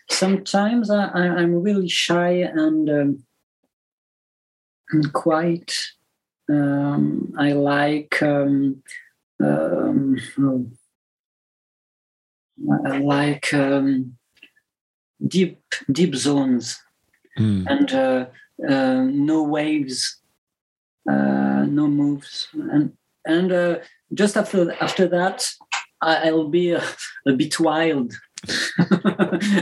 Sometimes 0.09 0.89
I, 0.91 1.05
I- 1.05 1.35
I'm 1.41 1.55
really 1.63 1.87
shy 1.89 2.31
and 2.65 2.89
um, 2.89 3.23
and 4.93 5.13
quiet. 5.13 5.71
Um, 6.51 7.35
I 7.39 7.53
like 7.53 8.23
um, 8.23 8.83
um, 9.45 10.17
oh, 10.39 10.67
I 12.87 12.99
like 12.99 13.53
um, 13.53 14.17
deep 15.27 15.61
deep 15.93 16.15
zones 16.15 16.81
Mm. 17.39 17.67
and 17.69 17.93
uh, 17.93 18.27
uh, 18.69 19.05
no 19.05 19.43
waves, 19.43 20.21
uh, 21.09 21.65
no 21.69 21.89
moves, 21.89 22.49
and 22.55 22.93
and 23.25 23.53
uh, 23.53 23.79
just 24.15 24.37
after 24.37 24.73
after 24.83 25.09
that, 25.09 25.49
I'll 26.01 26.49
be 26.49 26.73
a, 26.73 26.83
a 27.27 27.33
bit 27.33 27.59
wild. 27.61 28.13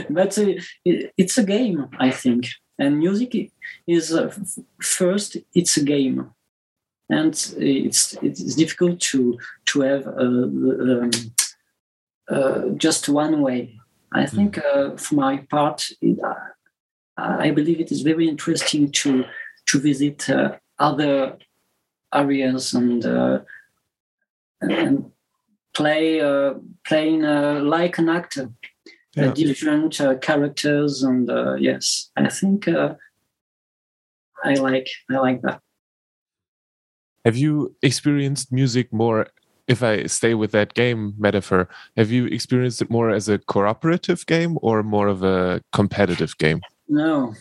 but 0.09 0.37
uh, 0.37 0.53
it, 0.85 1.13
it's 1.17 1.37
a 1.37 1.43
game, 1.43 1.87
I 1.99 2.11
think, 2.11 2.47
and 2.77 2.97
music 2.97 3.51
is 3.87 4.13
uh, 4.13 4.33
first. 4.81 5.37
It's 5.53 5.77
a 5.77 5.83
game, 5.83 6.31
and 7.09 7.33
it's 7.57 8.13
it's 8.21 8.55
difficult 8.55 8.99
to 9.11 9.37
to 9.65 9.81
have 9.81 10.07
um, 10.07 11.11
uh, 12.29 12.69
just 12.77 13.09
one 13.09 13.41
way. 13.41 13.79
I 14.11 14.25
hmm. 14.25 14.35
think, 14.35 14.57
uh, 14.57 14.95
for 14.97 15.15
my 15.15 15.37
part, 15.49 15.89
it, 16.01 16.19
uh, 16.23 16.33
I 17.19 17.51
believe 17.51 17.79
it 17.79 17.91
is 17.91 18.01
very 18.01 18.27
interesting 18.27 18.91
to 18.91 19.25
to 19.67 19.79
visit 19.79 20.29
uh, 20.29 20.57
other 20.79 21.37
areas 22.13 22.73
and 22.73 23.05
uh, 23.05 23.39
and 24.61 25.11
play 25.73 26.21
uh, 26.21 26.53
playing 26.87 27.21
like 27.21 27.97
an 27.97 28.09
actor, 28.09 28.49
yeah. 29.15 29.31
different 29.33 29.99
characters, 30.21 31.03
and 31.03 31.29
yes, 31.61 32.11
I 32.15 32.29
think 32.29 32.67
I 32.67 34.53
like 34.55 34.89
I 35.09 35.17
like 35.17 35.41
that. 35.41 35.61
Have 37.25 37.37
you 37.37 37.75
experienced 37.81 38.51
music 38.51 38.91
more 38.93 39.27
if 39.67 39.83
I 39.83 40.07
stay 40.07 40.33
with 40.33 40.51
that 40.51 40.73
game 40.73 41.13
metaphor, 41.19 41.69
have 41.95 42.09
you 42.09 42.25
experienced 42.25 42.81
it 42.81 42.89
more 42.89 43.11
as 43.11 43.29
a 43.29 43.37
cooperative 43.37 44.25
game 44.25 44.57
or 44.63 44.81
more 44.81 45.07
of 45.07 45.21
a 45.21 45.61
competitive 45.71 46.35
game? 46.39 46.61
No, 46.89 47.35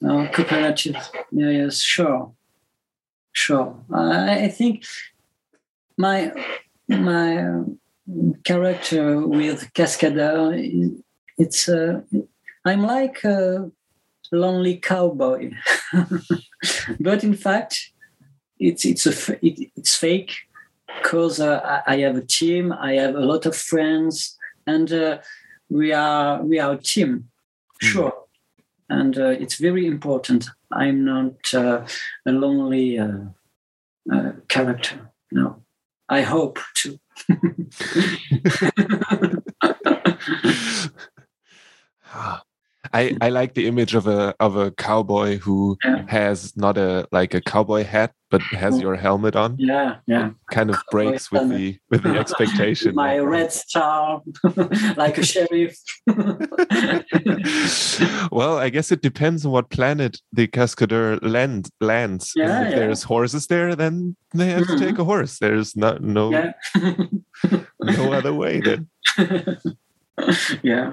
no, 0.00 0.28
cooperative. 0.32 0.96
Yeah, 1.30 1.50
yes, 1.50 1.80
sure, 1.80 2.32
sure. 3.32 3.76
I, 3.94 4.44
I 4.44 4.48
think 4.48 4.84
my 5.96 6.32
my 6.88 7.44
uh, 7.44 7.64
character 8.42 9.24
with 9.24 9.72
Cascadeur, 9.72 10.54
it's 11.38 11.68
uh, 11.68 12.00
I'm 12.64 12.82
like 12.82 13.22
a 13.22 13.70
lonely 14.32 14.76
cowboy, 14.78 15.52
but 17.00 17.22
in 17.22 17.34
fact, 17.34 17.92
it's 18.58 18.84
it's 18.84 19.06
a 19.06 19.46
it, 19.46 19.70
it's 19.76 19.94
fake 19.94 20.34
because 21.00 21.38
uh, 21.38 21.82
I 21.86 21.98
have 21.98 22.16
a 22.16 22.26
team, 22.26 22.72
I 22.72 22.94
have 22.94 23.14
a 23.14 23.20
lot 23.20 23.46
of 23.46 23.54
friends, 23.54 24.36
and 24.66 24.92
uh, 24.92 25.18
we 25.68 25.92
are 25.92 26.42
we 26.42 26.58
are 26.58 26.72
a 26.72 26.82
team, 26.82 27.28
hmm. 27.80 27.86
sure. 27.86 28.27
And 28.88 29.18
uh, 29.18 29.30
it's 29.30 29.56
very 29.56 29.86
important. 29.86 30.48
I'm 30.72 31.04
not 31.04 31.54
uh, 31.54 31.86
a 32.26 32.32
lonely 32.32 32.98
uh, 32.98 33.18
uh, 34.10 34.32
character. 34.48 35.12
No, 35.30 35.62
I 36.08 36.22
hope 36.22 36.58
to. 36.76 36.98
I, 42.92 43.16
I 43.20 43.28
like 43.30 43.54
the 43.54 43.66
image 43.66 43.94
of 43.94 44.06
a 44.06 44.34
of 44.40 44.56
a 44.56 44.70
cowboy 44.72 45.38
who 45.38 45.76
yeah. 45.84 46.04
has 46.08 46.56
not 46.56 46.78
a 46.78 47.06
like 47.12 47.34
a 47.34 47.40
cowboy 47.40 47.84
hat 47.84 48.12
but 48.30 48.42
has 48.42 48.78
your 48.80 48.94
helmet 48.94 49.34
on. 49.36 49.56
Yeah, 49.58 49.96
yeah. 50.06 50.28
It 50.28 50.34
kind 50.50 50.70
of 50.70 50.76
breaks 50.90 51.32
with 51.32 51.48
the 51.48 51.78
with 51.90 52.02
the 52.02 52.10
expectation. 52.18 52.94
My 52.94 53.18
red 53.18 53.50
star, 53.52 54.22
like 54.96 55.18
a 55.18 55.24
sheriff. 55.24 55.76
well, 58.30 58.58
I 58.58 58.68
guess 58.68 58.92
it 58.92 59.02
depends 59.02 59.46
on 59.46 59.52
what 59.52 59.70
planet 59.70 60.20
the 60.32 60.46
Cascadeur 60.46 61.18
land 61.22 61.70
lands. 61.80 62.32
Yeah, 62.36 62.64
if 62.64 62.70
yeah. 62.70 62.78
there's 62.78 63.04
horses 63.04 63.46
there, 63.46 63.74
then 63.74 64.16
they 64.34 64.50
have 64.50 64.62
mm 64.62 64.64
-hmm. 64.64 64.66
to 64.66 64.72
mm-hmm. 64.74 64.86
take 64.86 65.00
a 65.00 65.04
horse. 65.04 65.38
There's 65.38 65.76
not 65.76 66.02
no 66.02 66.30
no 67.80 68.12
other 68.12 68.34
way 68.34 68.60
then. 68.60 68.88
yeah. 70.62 70.92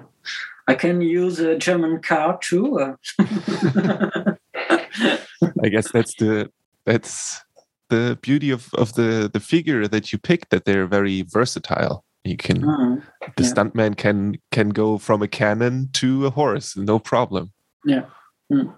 I 0.67 0.75
can 0.75 1.01
use 1.01 1.39
a 1.39 1.57
German 1.57 2.01
car 2.01 2.39
too. 2.41 2.79
Uh. 2.79 2.95
I 5.63 5.69
guess 5.69 5.91
that's 5.91 6.15
the 6.15 6.49
that's 6.85 7.41
the 7.89 8.17
beauty 8.21 8.51
of, 8.51 8.73
of 8.73 8.93
the 8.93 9.29
the 9.31 9.39
figure 9.39 9.87
that 9.87 10.11
you 10.11 10.19
picked 10.19 10.49
that 10.49 10.65
they're 10.65 10.87
very 10.87 11.21
versatile. 11.23 12.03
You 12.23 12.37
can 12.37 12.61
mm, 12.61 13.03
the 13.37 13.43
yeah. 13.43 13.49
stuntman 13.51 13.95
can 13.95 14.37
can 14.51 14.69
go 14.69 14.97
from 14.97 15.21
a 15.21 15.27
cannon 15.27 15.89
to 15.93 16.25
a 16.25 16.31
horse, 16.31 16.75
no 16.75 16.97
problem. 16.97 17.51
Yeah. 17.85 18.05
Mm. 18.51 18.73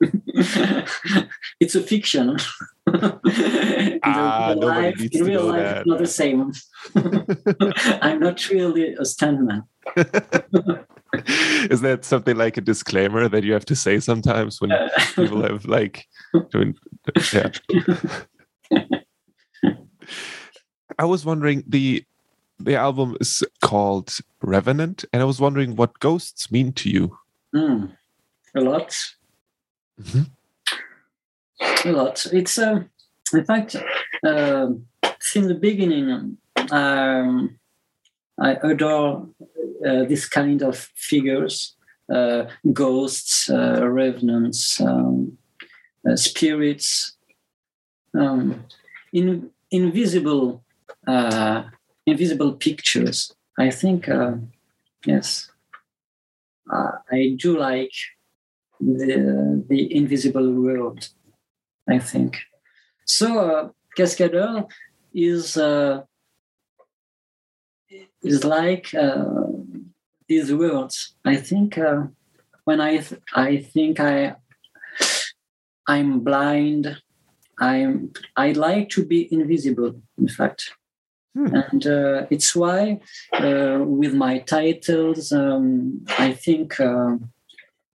it's 1.60 1.74
a 1.74 1.82
fiction. 1.82 2.36
ah, 4.02 4.52
in 4.52 4.60
life, 4.60 5.00
in 5.12 5.24
real 5.24 5.44
life, 5.44 5.62
that. 5.62 5.78
it's 5.78 5.86
not 5.86 5.98
the 5.98 6.06
same. 6.06 6.52
I'm 8.02 8.20
not 8.20 8.48
really 8.48 8.94
a 8.94 9.02
stuntman. 9.02 9.64
Is 11.70 11.80
that 11.80 12.04
something 12.04 12.36
like 12.36 12.56
a 12.56 12.60
disclaimer 12.60 13.28
that 13.28 13.42
you 13.44 13.52
have 13.52 13.64
to 13.66 13.74
say 13.74 13.98
sometimes 14.00 14.60
when 14.60 14.70
people 15.16 15.42
have 15.42 15.64
like 15.64 16.06
doing 16.50 16.76
yeah. 17.32 17.50
I 20.98 21.04
was 21.04 21.24
wondering 21.24 21.64
the 21.66 22.04
the 22.58 22.76
album 22.76 23.16
is 23.20 23.42
called 23.62 24.18
Revenant, 24.42 25.04
and 25.12 25.22
I 25.22 25.24
was 25.24 25.40
wondering 25.40 25.76
what 25.76 25.98
ghosts 25.98 26.52
mean 26.52 26.72
to 26.74 26.90
you. 26.90 27.18
Mm, 27.54 27.96
a 28.54 28.60
lot. 28.60 28.94
Mm 29.98 30.04
-hmm. 30.04 30.24
A 31.84 31.90
lot. 31.90 32.26
It's 32.32 32.58
um, 32.58 32.90
in 33.32 33.44
fact, 33.44 33.74
uh, 34.22 34.68
since 35.20 35.48
the 35.48 35.58
beginning, 35.58 36.38
um, 36.70 37.58
I 38.40 38.52
adore 38.62 39.28
uh, 39.86 40.04
this 40.04 40.26
kind 40.28 40.62
of 40.62 40.76
figures, 40.76 41.76
uh, 42.12 42.44
ghosts, 42.72 43.50
uh, 43.50 43.86
revenants, 43.86 44.80
um, 44.80 45.36
uh, 46.08 46.16
spirits, 46.16 47.16
um, 48.18 48.64
in, 49.12 49.50
invisible, 49.70 50.64
uh, 51.06 51.64
invisible 52.06 52.52
pictures. 52.54 53.32
I 53.58 53.70
think, 53.70 54.08
yes, 55.04 55.50
I 56.72 57.36
do 57.36 57.58
like 57.58 57.92
the 58.80 59.62
the 59.68 59.94
invisible 59.94 60.50
world. 60.52 61.08
I 61.88 61.98
think 61.98 62.38
so. 63.04 63.74
Cascadeur 63.96 64.66
is 65.12 65.58
is 68.22 68.44
like 68.44 68.94
uh, 68.94 69.46
these 70.28 70.52
words. 70.52 71.14
I 71.24 71.36
think 71.36 71.78
uh, 71.78 72.04
when 72.64 72.80
I 72.80 72.98
th- 72.98 73.20
I 73.34 73.58
think 73.58 74.00
I 74.00 74.36
I'm 75.86 76.20
blind. 76.20 76.96
I'm 77.58 78.12
I 78.36 78.52
like 78.52 78.88
to 78.90 79.04
be 79.04 79.32
invisible. 79.32 80.00
In 80.18 80.28
fact. 80.28 80.74
Hmm. 81.32 81.54
And 81.54 81.86
uh, 81.86 82.26
it's 82.28 82.56
why, 82.56 82.98
uh, 83.34 83.78
with 83.86 84.14
my 84.14 84.40
titles, 84.40 85.30
um, 85.30 86.04
I 86.18 86.32
think 86.32 86.80
uh, 86.80 87.18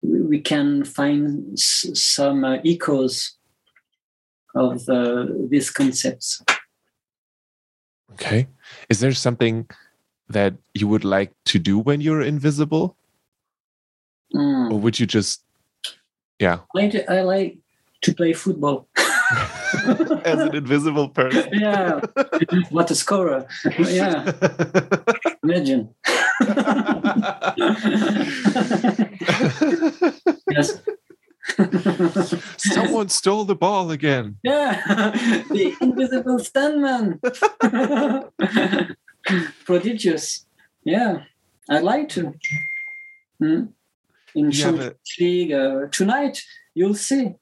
we 0.03 0.39
can 0.39 0.83
find 0.83 1.53
s- 1.53 1.89
some 1.95 2.43
uh, 2.43 2.57
echoes 2.63 3.35
of 4.53 4.85
these 5.49 5.71
concepts. 5.71 6.43
Okay. 8.11 8.47
Is 8.87 8.99
there 8.99 9.13
something 9.13 9.67
that 10.29 10.55
you 10.73 10.87
would 10.87 11.03
like 11.03 11.31
to 11.45 11.59
do 11.59 11.77
when 11.79 12.01
you're 12.01 12.21
invisible? 12.21 12.95
Mm. 14.33 14.71
Or 14.71 14.79
would 14.79 14.99
you 14.99 15.05
just, 15.05 15.43
yeah? 16.39 16.59
I 16.75 16.79
like 16.79 16.91
to, 16.91 17.11
I 17.11 17.21
like 17.21 17.57
to 18.01 18.13
play 18.13 18.33
football. 18.33 18.87
As 20.25 20.39
an 20.39 20.55
invisible 20.55 21.09
person. 21.09 21.49
Yeah. 21.53 22.01
What 22.69 22.91
a 22.91 22.95
scorer. 22.95 23.47
Yeah. 23.79 24.31
Imagine. 25.43 25.89
yes. 30.51 30.81
Someone 32.57 33.09
stole 33.09 33.45
the 33.45 33.55
ball 33.55 33.91
again. 33.91 34.37
Yeah, 34.43 34.81
the 35.49 35.75
invisible 35.81 36.39
stuntman. 36.39 37.19
Prodigious. 39.65 40.45
Yeah, 40.83 41.23
I'd 41.69 41.83
like 41.83 42.09
to. 42.09 42.33
Mm. 43.41 43.69
In 44.35 44.51
Champions 44.51 44.95
League 45.19 45.53
uh, 45.53 45.87
tonight, 45.91 46.41
you'll 46.73 46.95
see. 46.95 47.35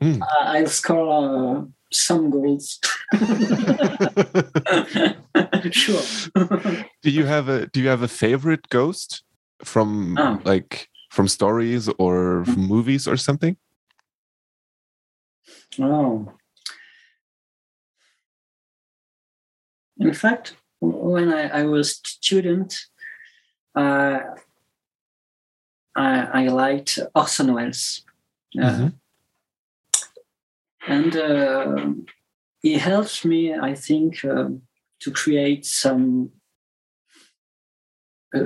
Mm. 0.00 0.22
Uh, 0.22 0.26
I'll 0.40 0.66
score 0.66 1.58
uh, 1.58 1.64
some 1.92 2.30
goals. 2.30 2.80
sure. 5.70 6.02
do 7.02 7.10
you 7.10 7.24
have 7.24 7.48
a 7.48 7.66
Do 7.66 7.80
you 7.80 7.88
have 7.88 8.02
a 8.02 8.08
favorite 8.08 8.68
ghost 8.68 9.22
from 9.62 10.18
oh. 10.18 10.40
like 10.44 10.88
from 11.10 11.28
stories 11.28 11.88
or 11.98 12.44
from 12.44 12.66
movies 12.66 13.06
or 13.06 13.16
something? 13.16 13.56
Oh. 15.78 16.32
In 19.98 20.14
fact, 20.14 20.56
when 20.82 21.32
I, 21.32 21.60
I 21.60 21.62
was 21.64 22.00
student, 22.04 22.76
uh, 23.76 24.18
I, 25.94 26.42
I 26.42 26.48
liked 26.48 26.98
Orson 27.14 27.54
Welles. 27.54 28.02
Uh, 28.58 28.64
mm-hmm. 28.64 28.88
And 30.88 31.16
uh, 31.16 31.86
he 32.60 32.74
helped 32.74 33.24
me, 33.24 33.54
I 33.54 33.74
think, 33.74 34.24
uh, 34.24 34.48
to 35.00 35.10
create 35.12 35.64
some 35.64 36.32
uh, 38.34 38.40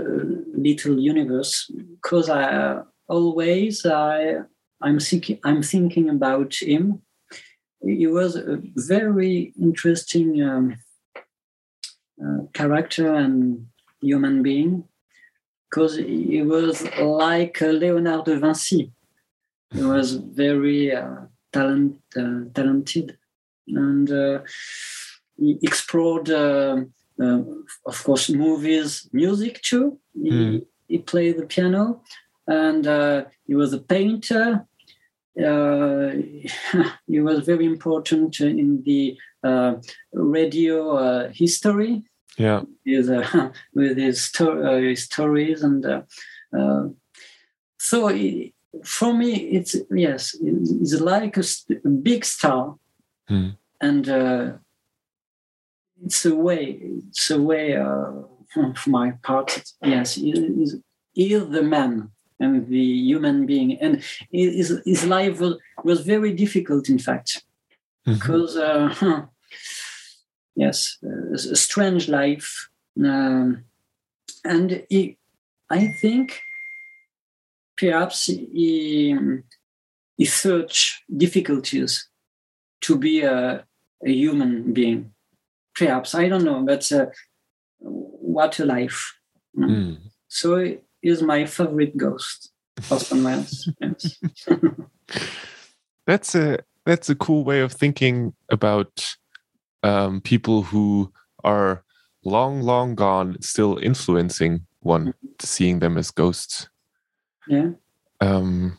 little 0.55 0.99
universe 0.99 1.71
because 1.95 2.29
I 2.29 2.81
always 3.09 3.87
I 3.87 4.41
I'm 4.83 4.99
thinking 5.01 5.39
I'm 5.45 5.63
thinking 5.63 6.11
about 6.11 6.55
him. 6.61 7.03
He 7.83 8.07
was 8.07 8.37
a 8.37 8.61
very 8.75 9.55
interesting 9.61 10.43
um, 10.43 10.77
uh, 12.25 12.47
character 12.53 13.15
and 13.15 13.67
human 14.01 14.43
being 14.43 14.85
because 15.69 15.97
he 15.97 16.43
was 16.43 16.83
like 16.99 17.61
Leonardo 17.61 18.35
da 18.35 18.41
Vinci. 18.41 18.93
He 19.73 19.83
was 19.83 20.15
very 20.15 20.95
uh, 20.95 21.27
talent, 21.53 22.01
uh, 22.17 22.45
talented 22.55 23.19
and 23.69 24.11
uh, 24.11 24.41
he 25.37 25.59
explored, 25.63 26.31
uh, 26.31 26.85
uh, 27.21 27.41
of 27.85 28.05
course, 28.05 28.31
movies, 28.31 29.09
music 29.13 29.61
too. 29.63 29.99
He, 30.15 30.31
mm. 30.31 30.67
he 30.89 30.99
played 30.99 31.39
the 31.39 31.47
piano 31.47 32.03
and 32.47 33.27
he 33.47 33.55
was 33.55 33.73
a 33.73 33.79
painter. 33.79 34.67
he 37.07 37.21
was 37.21 37.45
very 37.45 37.67
important 37.67 38.41
in 38.41 38.83
the 38.85 39.17
radio 40.13 41.29
history. 41.31 42.03
Yeah. 42.39 42.63
With, 42.85 43.09
uh, 43.11 43.51
with 43.75 43.97
his, 43.97 44.25
sto- 44.25 44.63
uh, 44.63 44.79
his, 44.79 45.05
stories 45.05 45.63
and 45.63 45.85
uh, 45.85 46.03
uh 46.57 46.89
so 47.79 48.09
it, 48.09 48.53
for 48.85 49.15
me 49.15 49.35
it's 49.35 49.77
yes 49.91 50.37
it's 50.43 51.01
like 51.01 51.37
a, 51.37 51.43
st- 51.43 51.81
a 51.85 51.89
big 51.89 52.25
star. 52.25 52.77
Hmm. 53.29 53.51
and 53.81 54.09
uh, 54.09 54.53
it's 56.05 56.25
a 56.25 56.35
way 56.35 56.79
it's 57.09 57.31
a 57.31 57.43
way 57.43 57.77
uh, 57.77 58.13
for 58.77 58.91
my 58.91 59.13
part 59.23 59.65
yes 59.83 60.15
he 60.15 60.31
is 60.31 61.49
the 61.49 61.63
man 61.63 62.11
and 62.39 62.69
the 62.69 62.85
human 62.85 63.47
being 63.47 63.79
and 63.81 64.03
his, 64.31 64.81
his 64.85 65.07
life 65.07 65.41
was, 65.41 65.57
was 65.85 66.01
very 66.01 66.33
difficult 66.33 66.89
in 66.89 66.99
fact 66.99 67.45
mm-hmm. 68.07 68.15
because 68.15 68.57
yes, 70.57 70.99
a 71.03 71.55
strange 71.55 72.09
life. 72.09 72.69
Um, 72.99 73.65
and 74.45 74.85
he, 74.89 75.19
I 75.71 75.89
think 76.01 76.41
perhaps 77.77 78.27
he, 78.27 79.17
he 80.17 80.25
searched 80.25 81.03
difficulties 81.15 82.09
to 82.81 82.97
be 82.99 83.21
a, 83.21 83.65
a 84.05 84.11
human 84.11 84.73
being. 84.73 85.13
Perhaps, 85.75 86.15
I 86.15 86.29
don't 86.29 86.45
know, 86.45 86.63
but 86.63 86.91
uh, 86.91 87.07
what 87.79 88.59
a 88.59 88.65
life. 88.65 89.15
Mm. 89.57 89.99
So 90.29 90.57
he 90.57 90.79
is 91.07 91.23
my 91.23 91.47
favorite 91.47 91.97
ghost, 91.97 92.53
Welles. 92.91 93.69
yes. 93.81 94.19
that's 96.07 96.35
a 96.35 96.59
that's 96.85 97.09
a 97.11 97.15
cool 97.15 97.45
way 97.45 97.61
of 97.61 97.73
thinking 97.73 98.35
about 98.49 99.17
um, 99.83 100.21
people 100.21 100.63
who 100.63 101.13
are 101.45 101.85
long, 102.25 102.63
long 102.63 102.95
gone 102.95 103.37
still 103.41 103.79
influencing 103.79 104.67
one, 104.81 105.07
mm-hmm. 105.07 105.27
seeing 105.41 105.79
them 105.79 105.97
as 105.97 106.11
ghosts. 106.11 106.69
Yeah. 107.49 107.71
Um, 108.21 108.79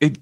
it 0.00 0.18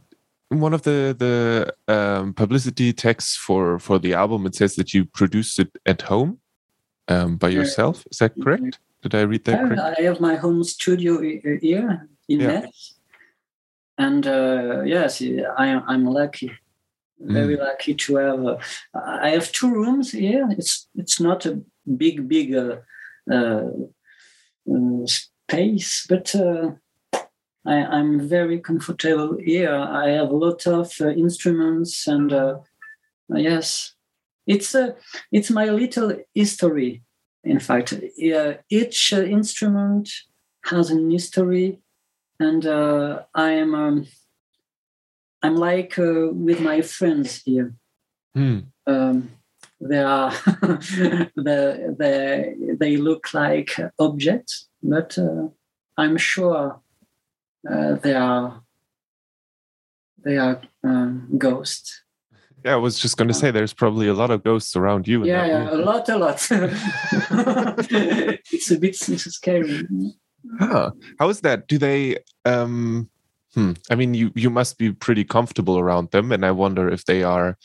one 0.50 0.74
of 0.74 0.82
the 0.82 1.14
the 1.18 1.74
um, 1.92 2.34
publicity 2.34 2.92
texts 2.92 3.36
for 3.36 3.78
for 3.78 3.98
the 3.98 4.14
album 4.14 4.46
it 4.46 4.54
says 4.54 4.76
that 4.76 4.94
you 4.94 5.04
produced 5.04 5.58
it 5.58 5.70
at 5.86 6.02
home 6.02 6.40
um, 7.08 7.36
by 7.36 7.48
yourself. 7.48 8.04
Is 8.10 8.18
that 8.18 8.32
correct? 8.40 8.78
Did 9.02 9.14
I 9.14 9.22
read 9.22 9.44
that 9.44 9.60
correctly? 9.60 10.04
I 10.04 10.08
have 10.08 10.20
my 10.20 10.36
home 10.36 10.64
studio 10.64 11.20
here 11.20 12.08
in 12.28 12.40
yeah. 12.40 12.46
Metz. 12.46 12.94
And 13.96 14.26
uh, 14.26 14.82
yes, 14.82 15.22
I, 15.22 15.82
I'm 15.86 16.04
lucky 16.04 16.52
very 17.20 17.56
mm. 17.56 17.60
lucky 17.60 17.94
to 17.94 18.16
have. 18.16 18.46
Uh, 18.46 18.58
I 18.94 19.30
have 19.30 19.52
two 19.52 19.70
rooms 19.70 20.12
here. 20.12 20.46
It's 20.50 20.88
it's 20.94 21.20
not 21.20 21.46
a 21.46 21.60
big 21.96 22.28
big 22.28 22.54
uh, 22.54 22.76
uh, 23.30 23.70
uh 24.70 25.06
space, 25.06 26.06
but 26.08 26.34
uh, 26.34 26.72
I, 27.64 27.98
am 27.98 28.20
very 28.28 28.60
comfortable 28.60 29.36
here. 29.38 29.74
I 29.74 30.10
have 30.10 30.30
a 30.30 30.36
lot 30.36 30.66
of 30.66 30.92
uh, 31.00 31.08
instruments, 31.08 32.06
and 32.06 32.32
yes, 33.30 33.94
it's 34.46 34.74
a 34.74 34.96
it's 35.32 35.50
my 35.50 35.66
little 35.66 36.16
history. 36.34 37.02
In 37.44 37.60
fact, 37.60 37.94
each 38.70 39.12
instrument 39.12 40.10
has 40.64 40.90
an 40.90 41.10
history, 41.10 41.80
and 42.40 42.66
I 42.66 43.50
am. 43.50 43.74
Um, 43.74 44.06
I'm 45.42 45.56
like 45.56 45.98
uh, 45.98 46.28
with 46.32 46.60
my 46.60 46.82
friends 46.82 47.42
here. 47.44 47.74
Mm. 48.36 48.66
Um, 48.86 49.30
they 49.80 50.02
are 50.02 50.32
they, 51.36 51.86
they, 51.98 52.54
they 52.78 52.96
look 52.96 53.32
like 53.32 53.76
objects, 53.98 54.68
but 54.82 55.16
uh, 55.18 55.48
I'm 55.96 56.16
sure 56.16 56.80
uh, 57.70 57.94
they 57.94 58.14
are 58.14 58.62
they 60.24 60.36
are 60.36 60.60
um, 60.82 61.28
ghosts. 61.38 62.02
Yeah, 62.64 62.74
I 62.74 62.76
was 62.76 62.98
just 62.98 63.16
going 63.16 63.28
to 63.28 63.34
say 63.34 63.50
there's 63.50 63.72
probably 63.72 64.08
a 64.08 64.14
lot 64.14 64.30
of 64.30 64.42
ghosts 64.42 64.74
around 64.74 65.06
you. 65.06 65.24
Yeah, 65.24 65.46
yeah 65.46 65.70
a 65.70 65.76
lot, 65.76 66.08
a 66.08 66.18
lot. 66.18 66.46
it's 68.50 68.70
a 68.70 68.78
bit 68.78 68.96
scary. 68.96 69.86
Huh. 70.58 70.90
How 71.18 71.28
is 71.28 71.40
that? 71.42 71.68
Do 71.68 71.78
they 71.78 72.18
um 72.44 73.08
Hmm. 73.54 73.72
I 73.90 73.94
mean, 73.94 74.14
you 74.14 74.30
you 74.34 74.50
must 74.50 74.78
be 74.78 74.92
pretty 74.92 75.24
comfortable 75.24 75.78
around 75.78 76.10
them, 76.10 76.32
and 76.32 76.44
I 76.44 76.50
wonder 76.50 76.88
if 76.88 77.06
they 77.06 77.22
are. 77.22 77.56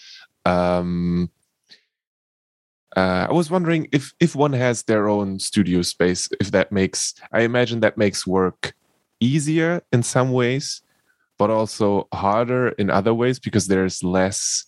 Um, 0.45 1.29
uh, 2.95 3.27
I 3.29 3.31
was 3.31 3.51
wondering 3.51 3.87
if 3.91 4.13
if 4.19 4.35
one 4.35 4.53
has 4.53 4.83
their 4.83 5.09
own 5.09 5.39
studio 5.39 5.81
space, 5.81 6.29
if 6.39 6.51
that 6.51 6.71
makes. 6.71 7.13
I 7.31 7.41
imagine 7.41 7.81
that 7.81 7.97
makes 7.97 8.25
work 8.25 8.73
easier 9.19 9.81
in 9.91 10.03
some 10.03 10.31
ways, 10.31 10.81
but 11.37 11.49
also 11.49 12.07
harder 12.13 12.69
in 12.69 12.89
other 12.89 13.13
ways 13.13 13.39
because 13.39 13.67
there's 13.67 14.03
less 14.03 14.65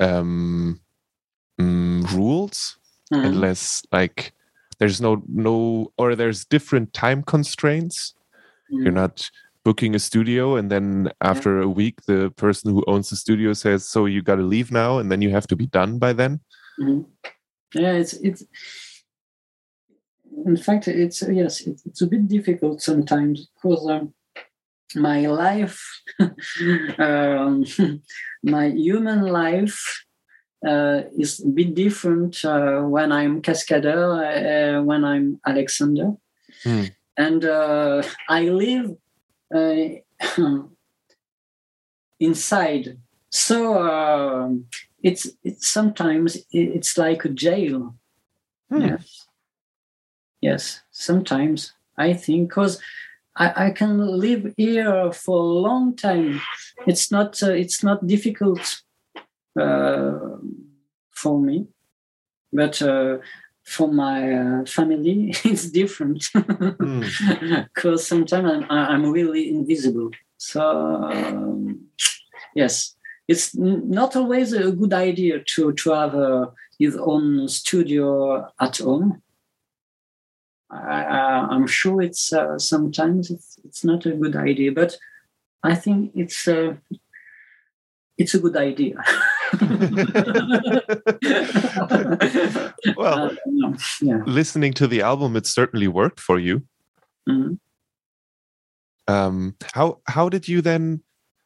um, 0.00 0.80
mm, 1.60 2.10
rules 2.12 2.78
mm. 3.12 3.24
and 3.24 3.40
less 3.40 3.82
like 3.92 4.32
there's 4.78 5.00
no 5.00 5.22
no 5.28 5.92
or 5.98 6.14
there's 6.14 6.44
different 6.44 6.92
time 6.92 7.22
constraints. 7.22 8.14
Mm. 8.72 8.84
You're 8.84 8.92
not 8.92 9.30
booking 9.64 9.94
a 9.94 9.98
studio 9.98 10.56
and 10.56 10.70
then 10.70 11.10
after 11.20 11.60
a 11.60 11.68
week 11.68 12.00
the 12.06 12.32
person 12.36 12.72
who 12.72 12.82
owns 12.86 13.10
the 13.10 13.16
studio 13.16 13.52
says 13.52 13.86
so 13.86 14.06
you 14.06 14.22
got 14.22 14.36
to 14.36 14.42
leave 14.42 14.72
now 14.72 14.98
and 14.98 15.12
then 15.12 15.20
you 15.20 15.28
have 15.28 15.46
to 15.46 15.56
be 15.56 15.66
done 15.66 15.98
by 15.98 16.10
then 16.10 16.40
mm-hmm. 16.80 17.02
yeah 17.74 17.92
it's 17.92 18.14
it's 18.14 18.44
in 20.46 20.56
fact 20.56 20.88
it's 20.88 21.22
yes 21.22 21.60
it's, 21.60 21.84
it's 21.84 22.00
a 22.00 22.06
bit 22.06 22.26
difficult 22.28 22.80
sometimes 22.80 23.48
because 23.54 23.86
um, 23.90 24.14
my 24.94 25.26
life 25.26 26.02
um, 26.98 27.64
my 28.42 28.66
human 28.66 29.22
life 29.22 30.04
uh, 30.66 31.02
is 31.16 31.40
a 31.40 31.48
bit 31.48 31.74
different 31.74 32.44
uh, 32.44 32.80
when 32.80 33.12
i'm 33.12 33.40
cascadeur 33.42 34.24
uh, 34.24 34.82
when 34.82 35.04
i'm 35.04 35.40
alexandre 35.46 36.12
mm. 36.64 36.90
and 37.16 37.44
uh, 37.44 38.02
i 38.28 38.42
live 38.42 38.96
uh, 39.54 39.84
inside. 42.20 42.98
So 43.30 43.74
uh, 43.74 44.50
it's 45.02 45.28
it's 45.44 45.68
sometimes 45.68 46.38
it's 46.50 46.98
like 46.98 47.24
a 47.24 47.28
jail. 47.28 47.94
Hmm. 48.70 48.80
Yes, 48.80 49.26
yes. 50.40 50.80
Sometimes 50.90 51.72
I 51.96 52.14
think 52.14 52.48
because 52.48 52.80
I, 53.38 53.66
I, 53.66 53.70
can 53.70 53.98
live 53.98 54.52
here 54.56 55.12
for 55.12 55.38
a 55.38 55.60
long 55.60 55.94
time. 55.94 56.40
It's 56.86 57.10
not 57.10 57.40
uh, 57.42 57.52
it's 57.52 57.84
not 57.84 58.06
difficult 58.06 58.82
uh, 59.58 60.18
for 61.10 61.40
me, 61.40 61.68
but 62.52 62.82
uh, 62.82 63.18
for 63.64 63.88
my 63.88 64.32
uh, 64.32 64.64
family, 64.64 65.34
it's 65.44 65.70
different 65.70 66.28
because 66.34 66.78
mm. 66.80 67.98
sometimes 67.98 68.50
I'm, 68.50 68.66
I'm 68.70 69.12
really 69.12 69.50
invisible. 69.50 70.10
So 70.38 70.62
um, 70.62 71.86
yes, 72.54 72.96
it's 73.28 73.54
not 73.54 74.16
always 74.16 74.52
a 74.52 74.72
good 74.72 74.92
idea 74.92 75.44
to 75.54 75.72
to 75.72 75.90
have 75.90 76.14
uh, 76.14 76.46
his 76.78 76.96
own 76.96 77.48
studio 77.48 78.48
at 78.60 78.78
home. 78.78 79.22
I, 80.70 81.48
am 81.50 81.66
sure 81.66 82.02
it's 82.02 82.32
uh, 82.32 82.58
sometimes 82.58 83.30
it's 83.30 83.58
it's 83.64 83.84
not 83.84 84.04
a 84.06 84.12
good 84.12 84.36
idea, 84.36 84.72
but 84.72 84.96
I 85.62 85.74
think 85.74 86.12
it's 86.14 86.46
uh, 86.46 86.74
it's 88.18 88.34
a 88.34 88.38
good 88.38 88.56
idea. 88.56 88.96
well, 92.96 93.30
uh, 93.30 93.34
yeah. 94.02 94.22
listening 94.26 94.74
to 94.74 94.86
the 94.86 95.00
album, 95.00 95.36
it 95.36 95.46
certainly 95.46 95.88
worked 95.88 96.20
for 96.20 96.38
you. 96.38 96.62
Mm-hmm. 97.28 97.54
Um, 99.12 99.54
how 99.74 100.00
how 100.06 100.28
did 100.28 100.48
you 100.48 100.60
then? 100.60 101.02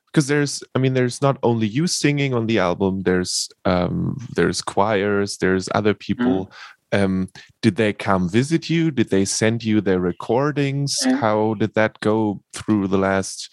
Because 0.07 0.27
there's, 0.27 0.63
I 0.75 0.79
mean, 0.79 0.93
there's 0.93 1.23
not 1.23 1.39
only 1.43 1.67
you 1.67 1.87
singing 1.87 2.35
on 2.35 2.47
the 2.47 2.59
album. 2.59 3.03
There's 3.03 3.49
um, 3.65 4.19
there's 4.35 4.61
choirs. 4.61 5.39
There's 5.39 5.69
other 5.75 5.95
people. 5.95 6.47
Mm-hmm. 6.47 6.53
Um, 6.93 7.31
did 7.63 7.77
they 7.77 7.93
come 7.93 8.29
visit 8.29 8.69
you? 8.69 8.91
Did 8.91 9.11
they 9.11 9.25
send 9.25 9.65
you 9.65 9.81
their 9.81 10.01
recordings? 10.01 10.97
Yeah. 11.05 11.17
How 11.17 11.55
did 11.55 11.75
that 11.75 11.99
go 12.01 12.43
through 12.53 12.89
the 12.89 12.99
last? 12.99 13.49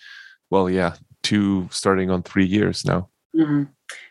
Well, 0.50 0.70
yeah, 0.70 0.96
two 1.24 1.68
starting 1.72 2.10
on 2.10 2.24
three 2.24 2.46
years 2.46 2.84
now. 2.86 3.10
Mm-hmm. 3.36 3.64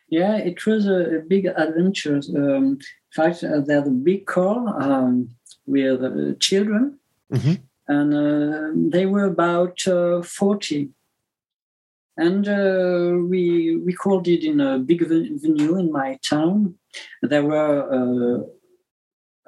Yeah, 0.08 0.36
it 0.36 0.64
was 0.64 0.86
a, 0.86 1.22
big 1.26 1.46
adventure. 1.46 2.20
Um, 2.34 2.78
in 2.78 3.14
fact, 3.14 3.44
uh, 3.44 3.60
there's 3.60 3.86
a 3.86 3.90
big 3.90 4.26
call 4.26 4.68
um, 4.82 5.28
with 5.66 6.02
uh, 6.02 6.34
children, 6.40 6.98
mm-hmm. 7.32 7.54
and 7.88 8.14
uh, 8.14 8.90
they 8.90 9.06
were 9.06 9.24
about 9.24 9.86
uh, 9.86 10.22
40. 10.22 10.90
And 12.16 12.48
uh, 12.48 13.16
we 13.28 13.76
recorded 13.76 14.42
in 14.42 14.60
a 14.60 14.78
big 14.78 15.06
venue 15.06 15.78
in 15.78 15.92
my 15.92 16.18
town. 16.22 16.74
There 17.22 17.44
were 17.44 17.78
uh, 17.92 18.42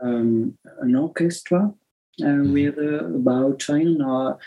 um, 0.02 0.56
an 0.80 0.96
orchestra 0.96 1.72
mm-hmm. 2.20 2.52
with 2.52 2.78
about, 2.78 3.64
I 3.68 3.84
don't 3.84 3.98
know, 3.98 4.38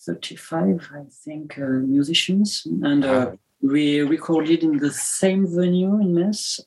35, 0.00 0.90
I 0.94 1.04
think, 1.24 1.58
musicians. 1.58 2.66
And 2.82 3.38
we 3.60 4.00
recorded 4.00 4.62
in 4.62 4.78
the 4.78 4.92
same 4.92 5.46
venue 5.46 6.00
in 6.00 6.14
Metz. 6.14 6.60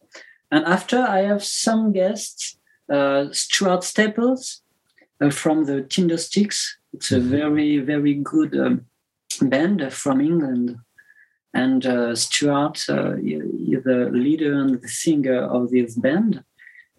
And 0.51 0.65
after, 0.65 0.99
I 0.99 1.19
have 1.19 1.43
some 1.43 1.93
guests, 1.93 2.57
uh, 2.91 3.27
Stuart 3.31 3.83
Staples 3.83 4.61
uh, 5.21 5.29
from 5.29 5.65
the 5.65 5.81
Tindersticks. 5.83 6.65
It's 6.93 7.11
a 7.11 7.15
mm-hmm. 7.15 7.29
very, 7.29 7.77
very 7.77 8.15
good 8.15 8.57
um, 8.57 8.85
band 9.41 9.93
from 9.93 10.19
England. 10.19 10.77
And 11.53 11.85
uh, 11.85 12.15
Stuart 12.15 12.83
uh, 12.89 13.15
is 13.17 13.83
the 13.83 14.09
leader 14.11 14.59
and 14.59 14.81
the 14.81 14.87
singer 14.87 15.43
of 15.43 15.71
this 15.71 15.95
band. 15.95 16.43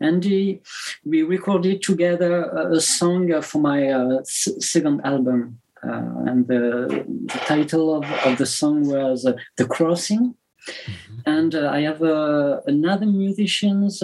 And 0.03 0.25
he, 0.25 0.61
we 1.05 1.23
recorded 1.23 1.83
together 1.83 2.45
a, 2.45 2.75
a 2.75 2.81
song 2.81 3.41
for 3.43 3.61
my 3.61 3.88
uh, 3.88 4.21
s- 4.21 4.49
second 4.59 5.03
album. 5.05 5.59
Uh, 5.85 6.25
and 6.27 6.47
the, 6.47 7.05
the, 7.27 7.38
title 7.47 7.97
of, 7.97 8.05
of 8.25 8.38
the 8.38 8.47
song 8.47 8.87
was 8.87 9.27
uh, 9.27 9.33
The 9.57 9.65
Crossing. 9.65 10.37
Mm-hmm. 10.69 11.19
And 11.27 11.55
uh, 11.55 11.71
I 11.71 11.81
have 11.81 12.03
another 12.03 13.07
musician, 13.07 13.83
his 13.83 14.03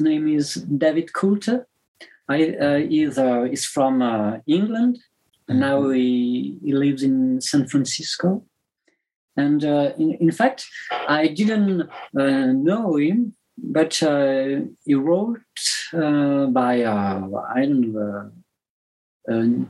name 0.00 0.28
is 0.28 0.54
David 0.54 1.12
Coulter. 1.12 1.66
I, 2.28 2.86
he's, 2.88 3.18
he's 3.50 3.66
from 3.66 4.02
England, 4.46 4.98
and 5.48 5.60
now 5.60 5.82
mm-hmm. 5.82 5.94
he, 5.94 6.58
he 6.64 6.72
lives 6.72 7.04
in 7.04 7.40
San 7.40 7.68
Francisco. 7.68 8.42
And 9.36 9.64
uh, 9.64 9.92
in, 9.98 10.14
in, 10.14 10.32
fact, 10.32 10.66
I 10.90 11.28
didn't 11.28 11.88
uh, 12.18 12.52
know 12.52 12.96
him, 12.96 13.35
but 13.58 14.02
uh, 14.02 14.60
he 14.84 14.94
wrote 14.94 15.40
by, 15.92 16.84
I 16.84 17.66
don't 17.66 17.92
know, 17.92 18.30
a, 19.28 19.66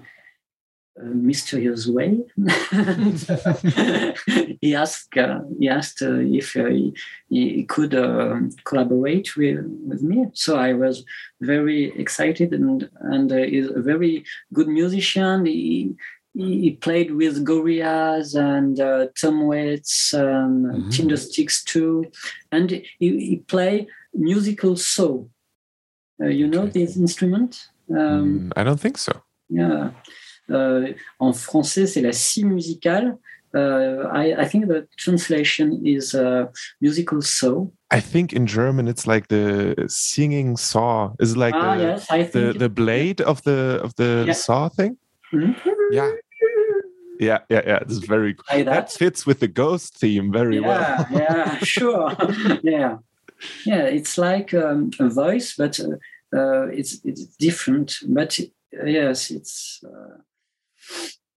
a 0.98 1.04
mysterious 1.04 1.86
way. 1.86 2.24
he 4.60 4.74
asked 4.74 5.16
uh, 5.16 5.40
he 5.58 5.68
asked 5.68 6.02
uh, 6.02 6.18
if 6.20 6.56
uh, 6.56 6.66
he, 6.66 6.94
he, 7.28 7.64
could 7.64 7.94
uh, 7.94 8.40
collaborate 8.64 9.36
with, 9.36 9.64
with 9.86 10.02
me. 10.02 10.26
So 10.32 10.56
I 10.56 10.72
was 10.72 11.04
very 11.40 11.92
excited, 11.98 12.54
and 12.54 12.88
and 13.00 13.30
uh, 13.30 13.36
he's 13.36 13.70
a 13.70 13.80
very 13.80 14.24
good 14.52 14.66
musician. 14.68 15.46
He, 15.46 15.94
he 16.36 16.72
played 16.72 17.12
with 17.12 17.44
Gorillaz 17.44 18.34
and 18.34 18.78
uh, 18.78 19.06
Tom 19.18 19.46
Waits 19.46 20.12
and 20.12 20.66
mm-hmm. 20.66 20.88
Tindersticks 20.90 21.64
too, 21.64 22.10
and 22.52 22.70
he, 22.70 22.84
he 22.98 23.36
played 23.46 23.86
musical 24.12 24.76
saw. 24.76 25.24
Uh, 26.20 26.26
you 26.26 26.46
know 26.46 26.62
okay. 26.62 26.84
this 26.84 26.96
instrument? 26.96 27.68
Um, 27.90 28.50
mm, 28.50 28.52
I 28.56 28.64
don't 28.64 28.80
think 28.80 28.98
so. 28.98 29.12
Yeah. 29.48 29.90
Uh, 30.48 30.92
en 31.20 31.32
français, 31.32 31.86
c'est 31.86 32.00
la 32.00 32.12
scie 32.12 32.44
musicale. 32.44 33.18
Uh, 33.54 34.08
I, 34.12 34.42
I, 34.42 34.44
think 34.44 34.66
the 34.66 34.86
translation 34.98 35.86
is 35.86 36.14
uh, 36.14 36.46
musical 36.80 37.22
saw. 37.22 37.66
I 37.90 38.00
think 38.00 38.32
in 38.32 38.46
German 38.46 38.86
it's 38.88 39.06
like 39.06 39.28
the 39.28 39.86
singing 39.88 40.56
saw. 40.56 41.12
Is 41.20 41.36
like 41.36 41.54
ah, 41.54 41.76
the, 41.76 41.82
yes, 41.82 42.32
the, 42.32 42.52
the 42.52 42.68
blade 42.68 43.22
of 43.22 43.42
the 43.44 43.80
of 43.82 43.94
the 43.96 44.24
yeah. 44.26 44.34
saw 44.34 44.68
thing. 44.68 44.98
Mm 45.32 45.54
-hmm. 45.54 45.76
Yeah. 45.90 46.10
Yeah, 47.20 47.40
yeah, 47.48 47.62
yeah. 47.66 47.78
This 47.80 47.98
is 47.98 48.04
very 48.04 48.36
that. 48.50 48.64
that. 48.64 48.92
fits 48.92 49.26
with 49.26 49.40
the 49.40 49.48
ghost 49.48 49.98
theme 49.98 50.32
very 50.32 50.58
yeah, 50.58 50.66
well. 50.66 51.06
yeah, 51.10 51.58
sure. 51.62 52.12
yeah, 52.62 52.98
yeah. 53.64 53.82
It's 53.82 54.18
like 54.18 54.54
um, 54.54 54.90
a 54.98 55.08
voice, 55.08 55.54
but 55.56 55.78
uh, 55.80 55.96
uh, 56.36 56.66
it's 56.66 57.00
it's 57.04 57.26
different. 57.36 57.98
But 58.06 58.38
yes, 58.84 59.30
it's 59.30 59.80
uh, 59.84 60.18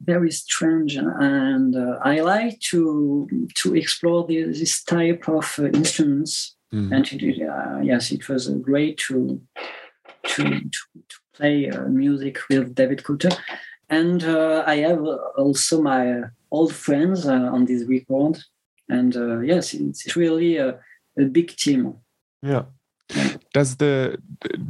very 0.03 0.31
strange, 0.31 0.97
and 0.97 1.77
uh, 1.77 1.99
I 2.03 2.21
like 2.21 2.61
to 2.71 3.29
to 3.57 3.77
explore 3.77 4.27
the, 4.27 4.45
this 4.45 4.83
type 4.85 5.29
of 5.29 5.59
uh, 5.59 5.67
instruments. 5.67 6.55
Mm. 6.73 6.95
And 6.95 7.13
it, 7.13 7.87
yes, 7.87 8.13
it 8.13 8.29
was 8.29 8.49
great 8.49 8.99
to 9.09 9.41
to 10.25 10.45
to, 10.45 10.71
to 11.09 11.17
play 11.35 11.71
music 11.89 12.39
with 12.51 12.75
David 12.75 13.05
Coulter. 13.05 13.31
And 13.91 14.23
I 14.23 14.77
have 14.77 15.05
also 15.37 15.81
my 15.81 16.23
old 16.51 16.75
friends 16.75 17.27
on 17.27 17.65
this 17.65 17.85
record. 17.85 18.39
And 18.89 19.15
yes, 19.47 19.75
it's 19.75 20.17
really 20.17 20.57
a, 20.57 20.79
a 21.19 21.25
big 21.25 21.57
team. 21.57 21.95
Yeah 22.43 22.65
does 23.55 23.77
the 23.77 24.19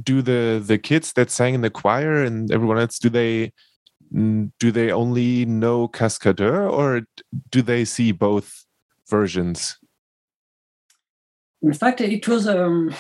do 0.05 0.23
the 0.23 0.63
the 0.65 0.79
kids 0.79 1.13
that 1.15 1.29
sang 1.29 1.55
in 1.55 1.61
the 1.61 1.71
choir 1.71 2.23
and 2.23 2.53
everyone 2.53 2.79
else 2.79 2.97
do 2.97 3.09
they 3.09 3.53
do 4.11 4.71
they 4.73 4.91
only 4.91 5.45
know 5.45 5.89
Cascadeur 5.89 6.69
or 6.69 7.03
do 7.51 7.63
they 7.63 7.85
see 7.85 8.13
both 8.13 8.65
versions? 9.09 9.79
In 11.63 11.73
fact, 11.73 12.01
it 12.01 12.27
was 12.29 12.47
um, 12.47 12.95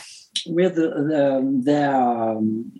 with 0.46 0.74
the, 0.74 0.88
the, 0.88 1.60
their 1.64 1.94
um, 1.94 2.72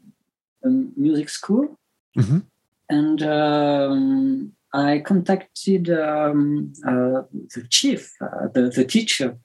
music 0.96 1.28
school, 1.28 1.78
mm-hmm. 2.18 2.40
And 2.88 3.22
um, 3.22 4.52
I 4.72 4.98
contacted 5.00 5.90
um, 5.90 6.72
uh, 6.86 7.22
the 7.54 7.66
chief, 7.70 8.12
uh, 8.20 8.48
the, 8.52 8.70
the 8.70 8.84
teacher, 8.84 9.38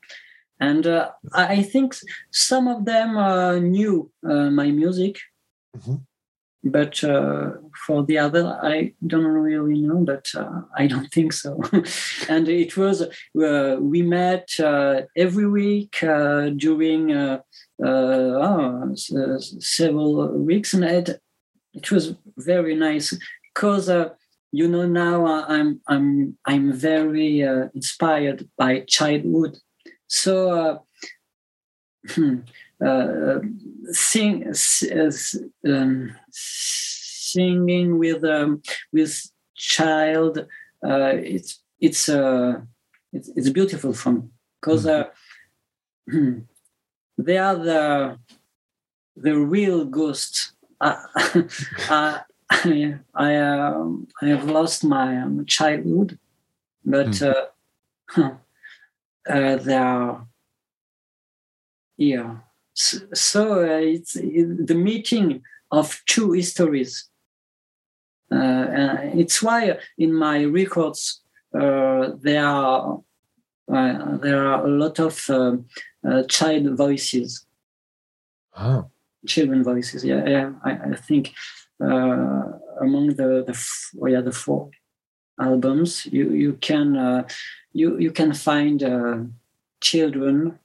and 0.60 0.86
uh, 0.88 1.12
I 1.34 1.62
think 1.62 1.96
some 2.32 2.68
of 2.68 2.86
them 2.86 3.18
uh, 3.18 3.60
knew 3.60 4.12
uh, 4.28 4.50
my 4.50 4.72
music, 4.72 5.18
mm-hmm. 5.76 5.96
but 6.64 7.04
uh, 7.04 7.52
for 7.86 8.04
the 8.04 8.18
other, 8.18 8.60
I 8.62 8.94
don't 9.06 9.26
really 9.26 9.82
know. 9.82 10.04
But 10.06 10.28
uh, 10.36 10.62
I 10.78 10.88
don't 10.88 11.12
think 11.12 11.34
so. 11.34 11.62
and 12.30 12.48
it 12.48 12.78
was 12.78 13.02
uh, 13.02 13.78
we 13.80 14.02
met 14.02 14.50
every 15.18 15.48
week 15.48 15.98
during 16.02 17.40
oh, 17.84 18.96
several 18.96 20.38
weeks, 20.38 20.74
and 20.74 20.84
it, 20.84 21.22
it 21.74 21.92
was 21.92 22.16
very 22.38 22.76
nice. 22.76 23.18
Because 23.54 23.90
you 24.52 24.68
know 24.68 24.86
now 24.88 25.26
I'm 25.26 25.82
I'm 25.88 26.38
I'm 26.46 26.74
very 26.74 27.42
inspired 27.42 28.50
by 28.58 28.82
childhood. 28.82 29.58
So, 30.08 30.52
uh, 30.52 30.78
hmm, 32.10 32.42
uh, 32.86 33.40
sing, 33.92 34.54
um, 35.68 36.16
singing 36.30 37.98
with 37.98 38.24
um, 38.24 38.62
with 38.92 39.32
child, 39.56 40.38
uh, 40.86 41.14
it's 41.16 41.64
it's 41.80 42.10
uh, 42.10 42.62
it's, 43.12 43.30
it's 43.36 43.50
beautiful 43.50 43.94
for 43.94 44.12
me. 44.12 44.22
Because 44.62 44.86
uh, 44.86 45.06
hmm, 46.08 46.42
they 47.18 47.40
are 47.40 47.56
the 47.56 48.20
the 49.16 49.36
real 49.36 49.86
ghost. 49.86 50.53
Uh, 50.84 50.98
uh, 51.90 52.20
I 52.50 52.96
I, 53.16 53.36
um, 53.38 54.08
I 54.22 54.26
have 54.28 54.50
lost 54.50 54.84
my 54.84 55.18
um, 55.22 55.46
childhood, 55.46 56.20
but 56.84 57.08
mm. 57.08 57.34
uh, 58.18 58.30
uh, 59.30 59.56
there 59.56 59.84
are 59.84 60.28
yeah. 61.96 62.38
So, 62.74 62.98
so 63.14 63.62
uh, 63.62 63.80
it's 63.80 64.18
it, 64.18 64.68
the 64.68 64.76
meeting 64.76 65.42
of 65.72 66.02
two 66.06 66.34
histories. 66.34 67.10
Uh, 68.30 68.98
it's 69.14 69.42
why 69.42 69.78
in 69.98 70.14
my 70.14 70.44
records 70.44 71.22
uh, 71.58 72.12
there 72.20 72.46
are 72.46 73.00
uh, 73.72 74.18
there 74.18 74.46
are 74.48 74.66
a 74.66 74.70
lot 74.70 75.00
of 75.00 75.30
um, 75.30 75.66
child 76.28 76.76
voices. 76.76 77.46
Oh. 78.58 78.90
Children 79.26 79.64
voices, 79.64 80.04
yeah, 80.04 80.26
yeah. 80.28 80.52
I, 80.64 80.72
I 80.72 80.96
think 80.96 81.34
among 81.80 83.08
the 83.16 83.44
the 83.48 83.56
oh, 84.02 84.08
yeah 84.08 84.22
the 84.22 84.32
four 84.32 84.70
albums 85.40 86.06
you 86.06 86.32
you 86.32 86.54
can 86.54 86.98
uh, 86.98 87.28
you 87.72 87.98
you 87.98 88.12
can 88.12 88.34
find 88.34 88.84
uh, 88.84 89.18
children 89.82 90.60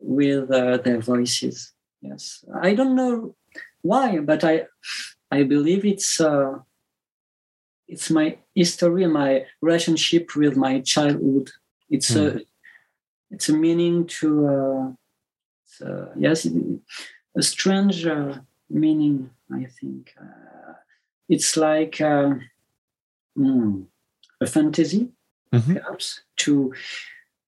with 0.00 0.50
uh, 0.50 0.78
their 0.78 1.00
voices. 1.00 1.72
Yes, 2.00 2.44
I 2.60 2.74
don't 2.74 2.96
know 2.96 3.36
why, 3.82 4.18
but 4.18 4.44
I 4.44 4.66
I 5.30 5.44
believe 5.44 5.84
it's 5.84 6.20
uh, 6.20 6.58
it's 7.86 8.10
my 8.10 8.38
history, 8.54 9.06
my 9.06 9.46
relationship 9.60 10.34
with 10.34 10.56
my 10.56 10.80
childhood. 10.80 11.50
It's 11.88 12.10
mm. 12.10 12.26
a 12.26 12.30
hmm. 12.30 12.38
it's 13.30 13.48
a 13.48 13.52
meaning 13.52 14.06
to 14.20 14.28
uh, 14.48 15.84
uh, 15.86 16.06
yes, 16.16 16.46
a 17.36 17.42
strange 17.42 18.06
uh, 18.06 18.38
meaning. 18.68 19.30
I 19.52 19.64
think 19.64 20.14
uh, 20.20 20.74
it's 21.28 21.56
like 21.56 21.96
mm, 21.98 23.86
a 24.40 24.46
fantasy, 24.46 25.10
mm-hmm. 25.52 25.74
perhaps 25.74 26.22
to 26.38 26.72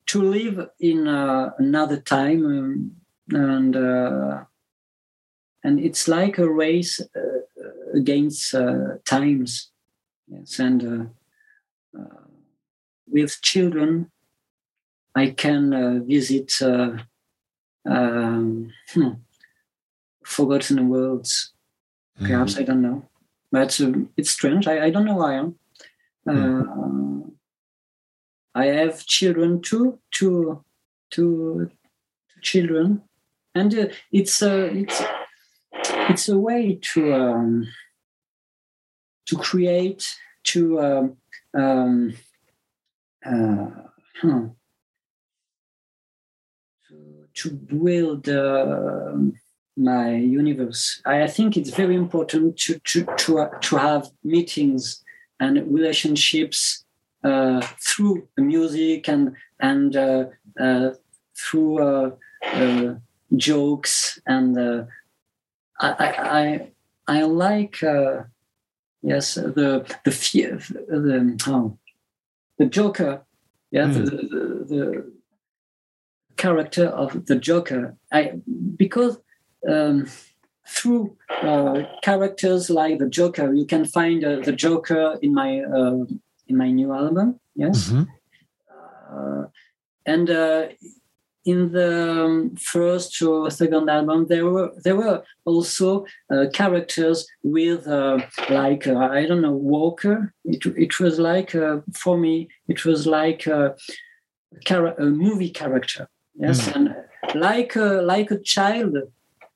to 0.06 0.22
live 0.22 0.68
in 0.80 1.08
uh, 1.08 1.50
another 1.58 1.98
time 1.98 2.44
um, 2.46 2.92
and 3.30 3.76
uh, 3.76 4.44
and 5.62 5.80
it's 5.80 6.06
like 6.08 6.38
a 6.38 6.48
race 6.48 7.00
uh, 7.00 7.40
against 7.94 8.54
uh, 8.54 8.98
times 9.04 9.70
yes 10.28 10.58
and 10.58 10.82
uh, 10.84 11.98
uh, 11.98 12.26
with 13.08 13.40
children 13.42 14.10
i 15.14 15.30
can 15.30 16.06
visit 16.06 16.52
um, 17.86 18.72
hmm, 18.92 19.10
forgotten 20.24 20.88
worlds. 20.88 21.52
Perhaps 22.18 22.54
mm-hmm. 22.54 22.62
i 22.62 22.64
don't 22.64 22.82
know. 22.82 23.08
But 23.50 23.80
um, 23.80 24.10
it's 24.16 24.30
strange. 24.30 24.66
I, 24.66 24.86
I, 24.86 24.90
don't 24.90 25.04
know 25.04 25.16
why 25.16 25.44
mm-hmm. 26.26 27.28
I 28.54 28.66
have 28.66 29.06
children 29.06 29.60
too, 29.60 29.98
two, 30.10 30.64
two, 31.10 31.70
two 32.32 32.40
children, 32.40 33.02
and 33.54 33.74
uh, 33.76 33.86
it's 34.12 34.42
a 34.42 34.66
it's 34.66 35.02
it's 36.10 36.28
a 36.28 36.38
way 36.38 36.78
to 36.92 37.14
um, 37.14 37.68
to 39.26 39.36
create 39.36 40.16
to 40.44 40.80
um, 40.80 41.16
um, 41.54 42.14
uh, 43.24 43.70
huh, 44.20 44.42
to, 46.88 47.26
to 47.34 47.50
build 47.50 48.28
uh, 48.28 49.14
my 49.76 50.14
universe. 50.14 51.00
I 51.04 51.26
think 51.26 51.56
it's 51.56 51.70
very 51.70 51.96
important 51.96 52.58
to 52.58 52.78
to 52.78 53.04
to, 53.16 53.38
uh, 53.38 53.58
to 53.60 53.76
have 53.76 54.10
meetings 54.22 55.02
and 55.40 55.56
relationships 55.72 56.84
uh, 57.24 57.60
through 57.80 58.28
music 58.36 59.08
and 59.08 59.34
and 59.60 59.96
uh, 59.96 60.26
uh, 60.60 60.90
through 61.36 62.18
jokes 63.36 64.20
and 64.26 64.86
I, 65.80 65.88
I 65.88 66.68
I 67.08 67.22
like 67.22 67.80
yes 69.02 69.34
the 69.34 69.98
the 70.04 70.10
fear 70.10 70.58
the 70.68 71.38
oh, 71.46 71.78
the 72.58 72.66
Joker 72.66 73.24
yeah 73.70 73.86
mm. 73.86 73.94
the, 73.94 74.10
the, 74.10 74.64
the 74.74 75.12
character 76.36 76.86
of 76.86 77.26
the 77.26 77.36
Joker 77.36 77.96
I 78.12 78.34
because 78.76 79.18
um, 79.68 80.06
through 80.66 81.16
uh, 81.42 81.82
characters 82.02 82.70
like 82.70 82.98
the 82.98 83.08
Joker, 83.08 83.52
you 83.52 83.66
can 83.66 83.84
find 83.84 84.24
uh, 84.24 84.40
the 84.40 84.52
Joker 84.52 85.18
in 85.20 85.34
my 85.34 85.60
uh, 85.60 86.04
in 86.48 86.56
my 86.56 86.70
new 86.70 86.92
album. 86.92 87.40
Yes, 87.54 87.90
mm-hmm. 87.90 88.04
uh, 89.16 89.46
and 90.06 90.30
uh, 90.30 90.68
in 91.44 91.72
the 91.72 92.24
um, 92.24 92.56
first 92.56 93.20
or 93.20 93.50
second 93.50 93.90
album, 93.90 94.26
there 94.28 94.46
were 94.46 94.72
there 94.82 94.96
were 94.96 95.22
also 95.44 96.06
uh, 96.30 96.46
characters 96.52 97.26
with 97.42 97.86
uh, 97.86 98.18
like 98.48 98.86
uh, 98.86 98.96
I 98.96 99.26
don't 99.26 99.42
know 99.42 99.52
Walker. 99.52 100.32
It 100.44 100.64
it 100.66 100.98
was 100.98 101.18
like 101.18 101.54
uh, 101.54 101.80
for 101.92 102.16
me 102.16 102.48
it 102.68 102.84
was 102.84 103.06
like 103.06 103.46
a, 103.46 103.74
a 104.70 105.04
movie 105.04 105.50
character. 105.50 106.08
Yes, 106.34 106.68
mm. 106.68 106.76
and 106.76 106.96
like 107.34 107.76
like 107.76 108.30
a 108.30 108.38
child. 108.38 108.96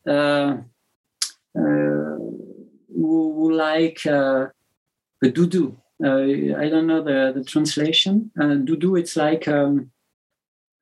Who, 0.08 0.56
who 2.94 3.52
like 3.52 4.04
a 4.06 4.52
uh, 5.22 5.30
I 6.08 6.68
don't 6.68 6.86
know 6.86 7.02
the, 7.02 7.32
the 7.34 7.44
translation. 7.44 8.30
Uh, 8.38 8.56
Doudou, 8.64 8.98
it's 8.98 9.16
like 9.16 9.48
um, 9.48 9.90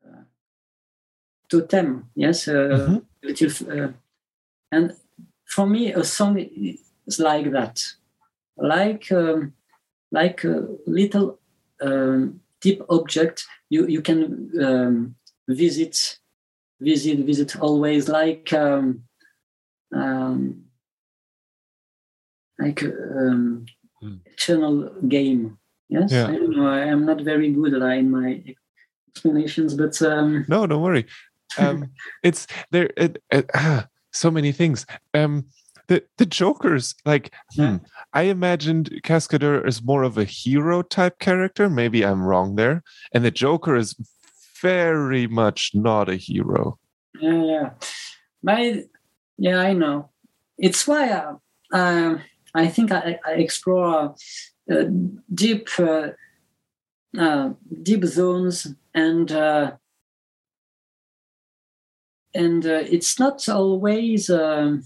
uh, 0.06 0.22
totem, 1.48 2.10
yes, 2.14 2.46
mm-hmm. 2.46 2.98
little, 3.22 3.92
and 4.70 4.94
for 5.46 5.66
me, 5.66 5.92
a 5.92 6.04
song 6.04 6.38
is 6.38 7.18
like 7.18 7.50
that, 7.52 7.82
like 8.56 9.10
um, 9.12 9.54
like 10.10 10.44
a 10.44 10.66
little 10.86 11.38
um, 11.80 12.40
deep 12.60 12.82
object 12.88 13.46
you 13.70 13.86
you 13.86 14.02
can 14.02 14.50
um, 14.62 15.14
visit, 15.48 16.18
visit, 16.80 17.20
visit 17.20 17.58
always, 17.60 18.08
like 18.08 18.52
um, 18.52 19.02
um, 19.94 20.64
like 22.58 22.82
um, 22.82 23.66
mm. 24.02 24.20
eternal 24.26 24.90
game. 25.08 25.58
Yes, 25.88 26.12
yeah. 26.12 26.26
I 26.26 26.32
don't 26.32 26.56
know. 26.56 26.66
I 26.66 26.86
am 26.86 27.06
not 27.06 27.20
very 27.20 27.52
good 27.52 27.74
in 27.74 28.10
my 28.10 28.42
explanations, 29.08 29.74
but 29.74 30.00
um... 30.02 30.44
no, 30.48 30.66
don't 30.66 30.82
worry. 30.82 31.06
Um, 31.58 31.90
it's 32.22 32.46
there. 32.70 32.90
It, 32.96 33.22
it, 33.30 33.50
ah, 33.54 33.86
so 34.12 34.30
many 34.30 34.52
things. 34.52 34.86
Um, 35.14 35.46
the 35.88 36.02
the 36.18 36.26
Joker's 36.26 36.94
like 37.04 37.32
yeah. 37.54 37.76
hmm, 37.78 37.84
I 38.12 38.22
imagined 38.22 39.00
Cascadeur 39.04 39.64
as 39.64 39.82
more 39.82 40.02
of 40.02 40.18
a 40.18 40.24
hero 40.24 40.82
type 40.82 41.18
character. 41.18 41.70
Maybe 41.70 42.04
I'm 42.04 42.22
wrong 42.22 42.56
there. 42.56 42.82
And 43.12 43.24
the 43.24 43.30
Joker 43.30 43.76
is 43.76 43.94
very 44.60 45.26
much 45.26 45.70
not 45.74 46.08
a 46.08 46.16
hero. 46.16 46.78
Yeah, 47.20 47.42
yeah. 47.44 47.70
My 48.42 48.84
yeah, 49.38 49.58
I 49.58 49.72
know. 49.72 50.10
It's 50.58 50.86
why 50.86 51.10
uh, 51.10 51.34
um, 51.72 52.22
I 52.54 52.68
think 52.68 52.90
I, 52.90 53.18
I 53.26 53.32
explore 53.32 54.14
uh, 54.70 54.84
deep 55.32 55.68
uh, 55.78 56.08
uh, 57.18 57.50
deep 57.82 58.04
zones 58.04 58.66
and 58.94 59.30
uh, 59.30 59.72
and 62.34 62.66
uh, 62.66 62.82
it's 62.90 63.18
not 63.18 63.48
always 63.48 64.28
um, 64.30 64.82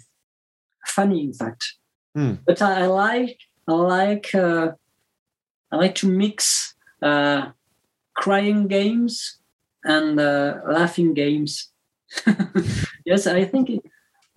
funny 0.87 1.25
in 1.25 1.33
fact 1.33 1.75
mm. 2.17 2.39
but 2.47 2.61
I, 2.61 2.83
I, 2.83 2.87
like 2.87 3.39
I 3.69 3.73
like 3.73 4.35
uh, 4.35 4.73
I 5.73 5.77
like 5.77 5.95
to 5.97 6.09
mix 6.09 6.75
crying 7.01 8.69
games 8.69 9.39
and 9.85 10.17
laughing 10.17 11.15
games 11.15 11.71
yes 13.07 13.27
I 13.27 13.45
think 13.45 13.71
it, 13.71 13.90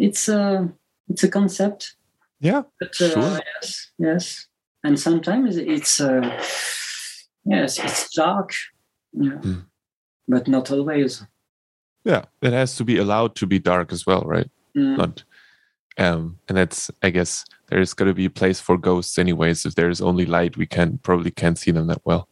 it's 0.06 0.28
a 0.30 0.70
it's 1.10 1.24
a 1.24 1.30
concept 1.30 1.96
yeah, 2.44 2.64
but, 2.78 2.90
uh, 3.00 3.10
sure. 3.10 3.40
Yes, 3.56 3.92
yes, 3.98 4.48
and 4.84 5.00
sometimes 5.00 5.56
it's 5.56 6.02
uh, 6.02 6.20
yes, 7.46 7.80
it's 7.80 8.14
dark. 8.14 8.52
Yeah, 9.14 9.40
mm. 9.40 9.66
but 10.28 10.50
not 10.50 10.70
always. 10.70 11.26
Yeah, 12.04 12.26
it 12.42 12.52
has 12.52 12.76
to 12.76 12.84
be 12.84 12.98
allowed 12.98 13.36
to 13.36 13.48
be 13.48 13.60
dark 13.60 13.94
as 13.94 14.06
well, 14.06 14.24
right? 14.24 14.52
Mm. 14.76 14.98
Not, 14.98 15.24
um, 15.98 16.38
and 16.50 16.58
that's 16.58 16.92
I 17.02 17.12
guess 17.12 17.46
there's 17.70 17.94
got 17.94 18.06
to 18.06 18.14
be 18.14 18.26
a 18.26 18.30
place 18.30 18.60
for 18.60 18.78
ghosts, 18.78 19.18
anyways. 19.18 19.66
If 19.66 19.76
there's 19.76 20.02
only 20.02 20.26
light, 20.26 20.58
we 20.58 20.66
can 20.66 20.98
probably 20.98 21.32
can't 21.32 21.58
see 21.58 21.72
them 21.72 21.88
that 21.88 22.02
well. 22.04 22.28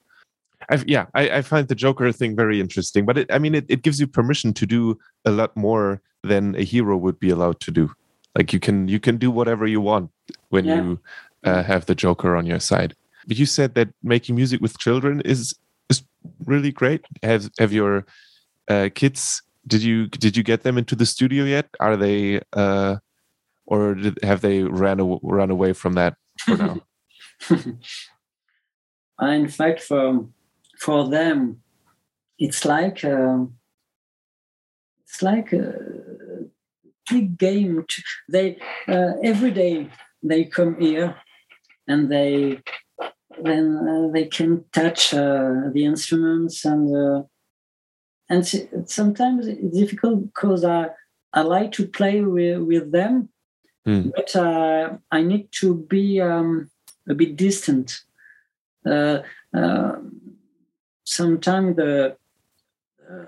I've, 0.72 0.88
yeah, 0.88 1.06
I, 1.14 1.30
I, 1.30 1.42
find 1.42 1.68
the 1.68 1.76
Joker 1.76 2.12
thing 2.14 2.36
very 2.36 2.62
interesting, 2.62 3.06
but 3.06 3.18
it, 3.18 3.32
I 3.32 3.40
mean, 3.40 3.54
it, 3.54 3.66
it 3.68 3.82
gives 3.82 4.00
you 4.00 4.08
permission 4.08 4.54
to 4.54 4.66
do 4.66 4.98
a 5.26 5.32
lot 5.32 5.56
more 5.56 6.02
than 6.24 6.56
a 6.56 6.64
hero 6.64 6.96
would 6.98 7.20
be 7.20 7.30
allowed 7.30 7.60
to 7.62 7.72
do. 7.72 7.92
Like 8.38 8.54
you 8.54 8.60
can 8.60 8.88
you 8.88 9.00
can 9.00 9.18
do 9.18 9.30
whatever 9.30 9.68
you 9.68 9.82
want 9.82 10.10
when 10.50 10.66
Yeah. 10.66 10.76
you 10.76 11.00
uh, 11.44 11.64
have 11.64 11.86
the 11.86 11.96
Joker 11.96 12.36
on 12.38 12.46
your 12.46 12.60
side. 12.60 12.96
But 13.28 13.38
you 13.38 13.46
said 13.46 13.76
that 13.76 13.90
making 14.02 14.36
music 14.36 14.62
with 14.62 14.80
children 14.80 15.22
is 15.22 15.54
is 15.90 16.04
really 16.46 16.72
great. 16.72 17.02
Have 17.24 17.52
have 17.60 17.74
your 17.74 18.06
uh, 18.70 18.90
kids? 18.96 19.44
Did 19.68 19.84
you 19.84 20.08
did 20.08 20.38
you 20.38 20.44
get 20.44 20.64
them 20.64 20.78
into 20.78 20.96
the 20.96 21.06
studio 21.06 21.44
yet? 21.44 21.68
Are 21.82 21.98
they 21.98 22.40
uh, 22.54 22.96
or 23.66 23.96
did, 23.96 24.20
have 24.24 24.40
they 24.42 24.64
ran 24.64 25.00
run 25.22 25.52
away 25.52 25.74
from 25.74 25.94
that 25.94 26.16
for 26.40 26.58
now? 26.58 26.82
In 29.22 29.48
fact, 29.50 29.82
for 29.82 30.26
for 30.82 31.08
them, 31.10 31.62
it's 32.40 32.66
like 32.66 33.06
um, 33.06 33.54
it's 35.04 35.22
like 35.22 35.54
a 35.54 35.76
big 37.10 37.38
game. 37.38 37.86
To, 37.88 38.02
they 38.30 38.58
uh, 38.88 39.14
every 39.24 39.52
day 39.52 39.90
they 40.24 40.46
come 40.46 40.80
here 40.80 41.16
and 41.88 42.12
they 42.12 42.60
then 43.44 43.66
uh, 43.88 44.12
they 44.14 44.26
can 44.26 44.66
touch 44.72 45.14
uh, 45.14 45.70
the 45.74 45.86
instruments 45.86 46.66
and 46.66 46.96
uh, 46.96 47.24
and 48.30 48.42
sometimes 48.86 49.48
it's 49.48 49.78
difficult 49.78 50.26
because 50.26 50.64
I 50.66 50.90
I 51.34 51.42
like 51.42 51.72
to 51.74 51.88
play 51.88 52.22
with 52.22 52.60
with 52.60 52.92
them, 52.92 53.30
Hmm. 53.86 54.10
but 54.16 54.36
uh, 54.36 54.98
I 55.12 55.24
need 55.24 55.52
to 55.62 55.76
be 55.90 56.22
um, 56.22 56.70
a 57.10 57.16
bit 57.16 57.36
distant. 57.36 58.02
Uh, 58.86 59.20
uh, 59.56 59.96
sometimes 61.12 61.76
the 61.76 62.16
uh, 63.10 63.26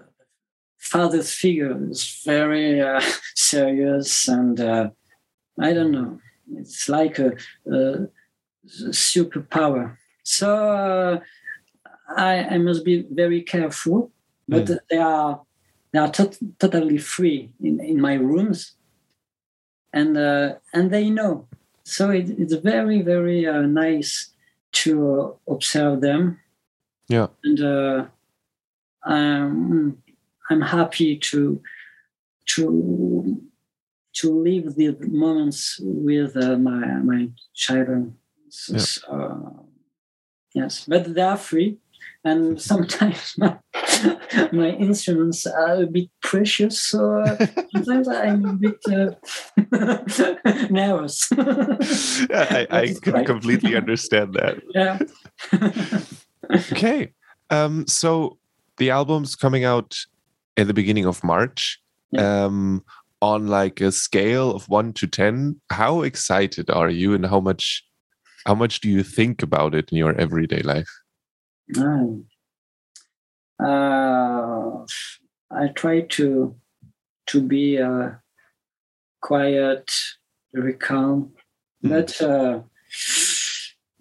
father's 0.78 1.34
figure 1.34 1.78
is 1.90 2.22
very 2.26 2.82
uh, 2.82 3.02
serious 3.36 4.28
and 4.28 4.60
uh, 4.60 4.90
I 5.60 5.74
don't 5.74 5.92
know. 5.92 6.20
It's 6.56 6.88
like 6.88 7.20
a, 7.20 7.34
a 7.68 8.08
superpower. 8.68 9.98
So 10.24 10.50
uh, 10.70 11.20
I, 12.16 12.56
I 12.56 12.58
must 12.58 12.86
be 12.86 13.06
very 13.12 13.42
careful, 13.42 14.12
but 14.48 14.70
they 14.90 14.98
are 14.98 15.42
they 15.92 16.00
are 16.00 16.12
tot- 16.12 16.40
totally 16.60 16.98
free 16.98 17.52
in, 17.62 17.80
in 17.80 18.02
my 18.02 18.16
rooms, 18.16 18.76
and 19.92 20.18
uh, 20.18 20.56
and 20.74 20.92
they 20.92 21.10
know. 21.10 21.48
So 21.84 22.10
it, 22.10 22.30
it's 22.30 22.54
very 22.54 23.02
very 23.02 23.46
uh, 23.46 23.62
nice 23.62 24.34
to 24.84 25.38
observe 25.48 26.02
them 26.02 26.40
Yeah. 27.14 27.28
and 27.44 27.60
uh, 27.62 28.06
I'm 29.06 29.98
I'm 30.50 30.62
happy 30.62 31.18
to 31.30 31.62
to 32.56 33.42
to 34.20 34.26
live 34.48 34.76
the 34.76 34.96
moments 35.24 35.80
with 35.82 36.36
uh, 36.38 36.58
my 36.58 36.86
my 37.12 37.22
children. 37.54 38.16
So, 38.50 38.74
Yeah. 38.74 38.80
so, 38.86 39.66
yes, 40.54 40.86
but 40.88 41.14
they 41.16 41.22
are 41.22 41.38
free, 41.38 41.78
and 42.24 42.62
sometimes 42.72 43.34
my 43.38 43.58
my 44.52 44.70
instruments 44.88 45.46
are 45.48 45.84
a 45.84 45.88
bit 45.88 46.10
precious, 46.22 46.80
so 46.80 47.00
uh, 47.22 47.38
sometimes 47.74 48.08
I'm 48.08 48.46
a 48.46 48.54
bit 48.54 48.80
uh, 48.90 49.12
nervous. 50.70 51.30
Yeah, 52.30 52.48
I, 52.60 52.68
I 52.82 52.94
can 53.02 53.26
completely 53.26 53.76
understand 53.76 54.34
that. 54.40 54.56
yeah. 54.74 54.98
Okay. 56.52 57.14
Um, 57.50 57.86
so 57.88 58.38
the 58.78 58.90
album's 58.90 59.36
coming 59.36 59.64
out 59.64 59.98
at 60.58 60.68
the 60.68 60.74
beginning 60.74 61.06
of 61.06 61.24
March. 61.24 61.80
Yeah. 62.12 62.46
Um, 62.46 62.84
on 63.22 63.48
like 63.48 63.80
a 63.80 63.92
scale 63.92 64.52
of 64.52 64.68
one 64.68 64.92
to 64.94 65.08
ten, 65.08 65.60
how 65.72 66.02
excited 66.02 66.70
are 66.70 66.90
you, 66.90 67.14
and 67.14 67.26
how 67.26 67.40
much, 67.40 67.82
how 68.46 68.54
much 68.54 68.82
do 68.82 68.90
you 68.90 69.02
think 69.02 69.42
about 69.42 69.74
it 69.74 69.90
in 69.92 69.98
your 69.98 70.14
everyday 70.20 70.62
life? 70.62 70.90
Uh, 73.64 74.86
I 75.52 75.68
try 75.74 76.02
to 76.02 76.56
to 77.28 77.42
be 77.42 77.80
uh, 77.80 78.10
quiet, 79.22 79.90
very 80.54 80.74
calm, 80.74 81.32
Mm. 81.84 81.90
but 81.90 82.22
uh, 82.22 82.62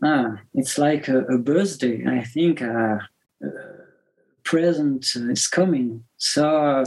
ah, 0.02 0.36
it's 0.54 0.78
like 0.78 1.08
a, 1.08 1.20
a 1.26 1.38
birthday. 1.38 2.04
I 2.06 2.24
think 2.24 2.62
uh, 2.62 2.98
uh, 3.44 3.48
present 4.44 5.06
is 5.16 5.46
coming, 5.48 6.04
so 6.16 6.84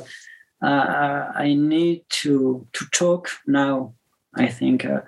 uh, 0.61 1.31
I 1.35 1.53
need 1.53 2.03
to 2.21 2.67
to 2.73 2.85
talk 2.91 3.29
now. 3.47 3.93
I 4.35 4.47
think 4.47 4.85
uh, 4.85 5.01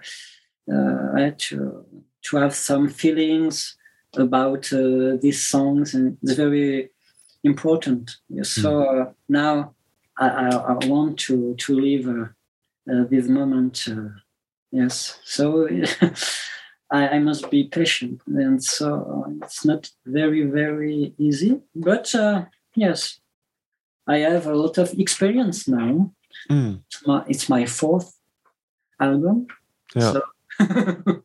uh, 0.71 1.31
to 1.37 1.85
to 2.23 2.37
have 2.37 2.55
some 2.55 2.89
feelings 2.89 3.77
about 4.15 4.71
uh, 4.73 5.17
these 5.21 5.45
songs, 5.47 5.93
and 5.93 6.17
it's 6.21 6.33
very 6.33 6.89
important. 7.43 8.17
So 8.43 8.83
uh, 8.83 9.11
now 9.29 9.73
I, 10.17 10.27
I, 10.27 10.49
I 10.49 10.85
want 10.87 11.19
to 11.19 11.55
to 11.55 11.79
live 11.79 12.07
uh, 12.07 12.27
uh, 12.91 13.05
this 13.09 13.27
moment. 13.27 13.85
Uh, 13.89 14.09
yes, 14.71 15.19
so 15.23 15.67
I, 16.89 17.07
I 17.09 17.19
must 17.19 17.49
be 17.51 17.65
patient, 17.65 18.21
and 18.27 18.63
so 18.63 19.25
it's 19.41 19.65
not 19.65 19.91
very 20.05 20.43
very 20.43 21.13
easy. 21.17 21.59
But 21.75 22.13
uh, 22.15 22.45
yes, 22.75 23.19
I 24.07 24.19
have 24.19 24.47
a 24.47 24.55
lot 24.55 24.77
of 24.77 24.93
experience 24.97 25.67
now. 25.67 26.13
Mm, 26.49 26.79
It's 26.87 27.05
my, 27.07 27.23
it's 27.27 27.49
my 27.49 27.65
fourth 27.65 28.15
album. 29.01 29.47
Yeah. 29.95 30.13
So, 30.13 30.21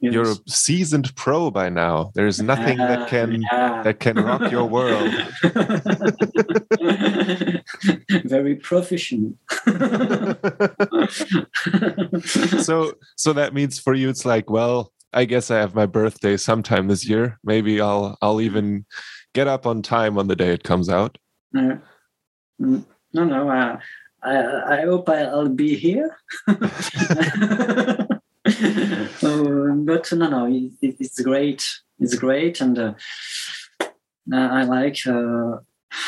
You're 0.00 0.30
a 0.30 0.36
seasoned 0.46 1.14
pro 1.16 1.50
by 1.50 1.68
now. 1.68 2.12
There's 2.14 2.40
nothing 2.40 2.78
that 2.78 3.00
Uh, 3.00 3.06
can 3.08 3.42
yeah. 3.52 3.82
that 3.82 4.00
can 4.00 4.16
rock 4.16 4.50
your 4.50 4.64
world. 4.64 5.12
Very 8.24 8.54
proficient. 8.56 9.36
so 12.64 12.94
so 13.16 13.32
that 13.32 13.52
means 13.54 13.78
for 13.78 13.94
you 13.94 14.08
it's 14.08 14.24
like 14.24 14.50
well 14.50 14.92
i 15.12 15.24
guess 15.24 15.50
i 15.50 15.56
have 15.58 15.74
my 15.74 15.86
birthday 15.86 16.36
sometime 16.36 16.88
this 16.88 17.08
year 17.08 17.38
maybe 17.44 17.80
i'll 17.80 18.16
i'll 18.22 18.40
even 18.40 18.84
get 19.34 19.46
up 19.48 19.66
on 19.66 19.82
time 19.82 20.18
on 20.18 20.28
the 20.28 20.36
day 20.36 20.52
it 20.52 20.62
comes 20.64 20.88
out 20.88 21.18
Uh, 21.56 21.76
mm, 22.62 22.84
no, 23.12 23.24
no. 23.24 23.48
Uh, 23.50 23.78
I, 24.22 24.78
I 24.78 24.80
hope 24.84 25.08
I'll 25.08 25.48
be 25.48 25.74
here. 25.74 26.14
Uh, 26.46 26.54
but 29.88 30.12
no, 30.12 30.28
no. 30.28 30.46
It, 30.46 30.72
it- 30.82 30.96
it's 31.00 31.20
great. 31.20 31.62
It's 31.98 32.14
great, 32.14 32.60
and 32.60 32.78
uh, 32.78 32.92
uh, 34.32 34.48
I 34.60 34.62
like. 34.64 34.98
Uh, 35.06 35.58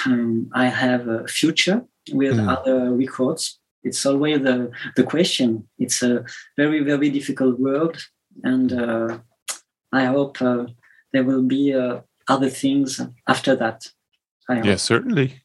um, 0.06 0.48
I 0.54 0.66
have 0.66 1.08
a 1.08 1.26
future 1.26 1.82
with 2.12 2.36
Mm. 2.36 2.48
other 2.48 2.90
records. 2.94 3.58
It's 3.84 4.06
always 4.06 4.40
the 4.42 4.70
the 4.96 5.02
question. 5.04 5.68
It's 5.78 6.02
a 6.02 6.24
very 6.56 6.80
very 6.84 7.10
difficult 7.10 7.58
world, 7.58 7.96
and 8.42 8.72
uh, 8.72 9.18
I 9.92 10.06
hope 10.06 10.40
uh, 10.42 10.66
there 11.12 11.24
will 11.24 11.42
be 11.42 11.74
uh, 11.74 12.00
other 12.28 12.50
things 12.50 13.00
after 13.26 13.56
that. 13.56 13.86
I 14.48 14.56
hope. 14.56 14.64
yeah 14.64 14.76
certainly 14.76 15.42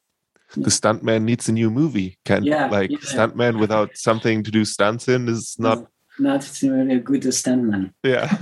the 0.56 0.70
stuntman 0.72 1.24
needs 1.24 1.50
a 1.50 1.52
new 1.52 1.70
movie 1.70 2.18
can 2.26 2.44
Yeah, 2.44 2.68
like 2.68 2.90
yeah. 2.90 2.98
stuntman 2.98 3.60
without 3.60 3.96
something 3.98 4.44
to 4.44 4.52
do 4.52 4.66
stunts 4.66 5.08
in 5.08 5.28
is 5.28 5.56
not 5.60 5.88
not 6.20 6.50
really 6.64 6.96
a 6.96 7.00
good 7.00 7.22
stuntman. 7.24 7.94
yeah 8.04 8.28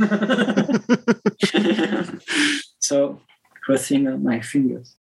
so 2.80 3.20
crossing 3.66 4.24
my 4.24 4.40
fingers. 4.40 4.96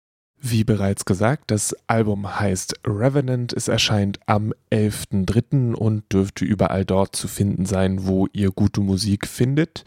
Wie 0.46 0.66
bereits 0.66 1.06
gesagt, 1.06 1.52
das 1.52 1.74
Album 1.88 2.38
heißt 2.38 2.82
Revenant. 2.86 3.54
Es 3.54 3.70
erscheint 3.70 4.20
am 4.26 4.54
11.03. 4.74 5.74
und 5.74 6.04
dürfte 6.12 6.44
überall 6.44 6.84
dort 6.84 7.16
zu 7.16 7.30
finden 7.30 7.66
sein, 7.66 8.06
wo 8.06 8.28
ihr 8.34 8.52
gute 8.52 8.82
Musik 8.82 9.26
findet. 9.26 9.86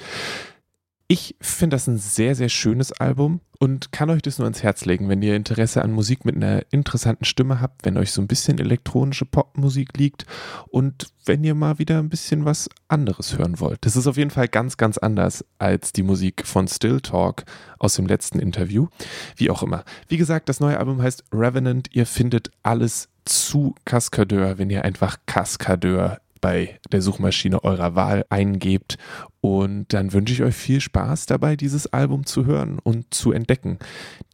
Ich 1.09 1.37
finde 1.41 1.77
das 1.77 1.87
ein 1.87 1.99
sehr, 1.99 2.35
sehr 2.35 2.49
schönes 2.49 2.91
Album 2.91 3.41
und 3.61 3.93
kann 3.93 4.11
euch 4.11 4.23
das 4.23 4.39
nur 4.39 4.47
ans 4.47 4.65
Herz 4.65 4.85
legen, 4.87 5.09
wenn 5.09 5.23
ihr 5.23 5.37
Interesse 5.37 5.83
an 5.83 5.93
Musik 5.93 6.25
mit 6.25 6.35
einer 6.35 6.65
interessanten 6.73 7.25
Stimme 7.25 7.61
habt, 7.61 7.85
wenn 7.85 7.97
euch 7.97 8.11
so 8.11 8.21
ein 8.21 8.27
bisschen 8.27 8.59
elektronische 8.59 9.25
Popmusik 9.25 9.97
liegt 9.97 10.27
und 10.67 11.07
wenn 11.25 11.45
ihr 11.45 11.55
mal 11.55 11.79
wieder 11.79 12.01
ein 12.01 12.09
bisschen 12.09 12.45
was 12.45 12.69
anderes 12.89 13.39
hören 13.39 13.61
wollt. 13.61 13.87
Das 13.87 13.95
ist 13.95 14.09
auf 14.09 14.17
jeden 14.17 14.31
Fall 14.31 14.49
ganz, 14.49 14.79
ganz 14.79 14.99
anders 14.99 15.45
als 15.59 15.93
die 15.93 16.03
Musik 16.03 16.45
von 16.45 16.67
Still 16.67 17.01
Talk 17.01 17.45
aus 17.79 17.95
dem 17.95 18.07
letzten 18.07 18.41
Interview. 18.41 18.89
Wie 19.37 19.51
auch 19.51 19.63
immer. 19.63 19.85
Wie 20.09 20.17
gesagt, 20.17 20.49
das 20.49 20.59
neue 20.59 20.79
Album 20.79 21.01
heißt 21.01 21.23
Revenant. 21.33 21.89
Ihr 21.93 22.07
findet 22.07 22.51
alles 22.65 23.09
zu 23.25 23.77
Cascadeur, 23.85 24.59
wenn 24.59 24.71
ihr 24.71 24.85
einfach 24.85 25.19
Cascadeur 25.27 26.19
bei 26.41 26.78
der 26.91 27.03
Suchmaschine 27.03 27.64
eurer 27.64 27.95
Wahl 27.95 28.24
eingebt. 28.28 28.97
Und 29.41 29.93
dann 29.93 30.12
wünsche 30.12 30.32
ich 30.32 30.43
euch 30.43 30.55
viel 30.55 30.80
Spaß 30.80 31.26
dabei, 31.26 31.57
dieses 31.57 31.93
Album 31.93 32.26
zu 32.26 32.47
hören 32.47 32.78
und 32.82 33.14
zu 33.14 33.32
entdecken. 33.32 33.78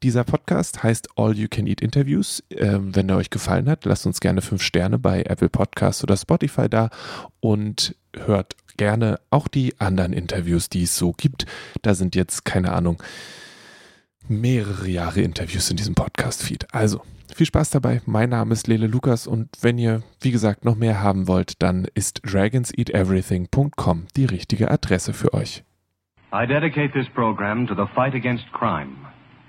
Dieser 0.03 0.24
Podcast 0.24 0.82
heißt 0.82 1.09
All 1.16 1.36
You 1.36 1.48
Can 1.50 1.66
Eat 1.66 1.80
Interviews. 1.82 2.42
Ähm, 2.50 2.94
wenn 2.94 3.09
er 3.09 3.16
euch 3.16 3.30
gefallen 3.30 3.68
hat, 3.68 3.84
lasst 3.84 4.07
uns 4.07 4.20
gerne 4.20 4.40
fünf 4.40 4.62
Sterne 4.62 4.98
bei 4.98 5.22
Apple 5.22 5.50
Podcasts 5.50 6.03
oder 6.03 6.16
Spotify 6.16 6.68
da. 6.68 6.90
Und 7.40 7.94
hört 8.16 8.57
gerne 8.76 9.20
auch 9.30 9.48
die 9.48 9.78
anderen 9.80 10.12
Interviews, 10.12 10.68
die 10.68 10.84
es 10.84 10.96
so 10.96 11.12
gibt. 11.12 11.46
Da 11.82 11.94
sind 11.94 12.14
jetzt, 12.14 12.44
keine 12.44 12.72
Ahnung, 12.72 13.03
mehrere 14.28 14.88
Jahre 14.88 15.20
Interviews 15.20 15.70
in 15.70 15.76
diesem 15.76 15.94
Podcast-Feed. 15.94 16.72
Also, 16.74 17.03
viel 17.35 17.47
Spaß 17.47 17.70
dabei. 17.70 18.03
Mein 18.07 18.30
Name 18.30 18.53
ist 18.53 18.66
Lele 18.66 18.87
Lukas 18.87 19.26
und 19.26 19.49
wenn 19.61 19.78
ihr, 19.78 20.03
wie 20.20 20.30
gesagt, 20.30 20.64
noch 20.64 20.76
mehr 20.76 21.03
haben 21.03 21.28
wollt, 21.28 21.62
dann 21.62 21.87
ist 21.95 22.20
dragonseateverything.com 22.24 24.07
die 24.16 24.24
richtige 24.24 24.70
Adresse 24.70 25.12
für 25.12 25.33
euch. 25.35 25.64
I 26.33 26.47
dedicate 26.47 26.93
this 26.93 27.09
program 27.14 27.66
to 27.66 27.74
the 27.74 27.87
fight 27.95 28.14
against 28.14 28.45
crime. 28.53 28.97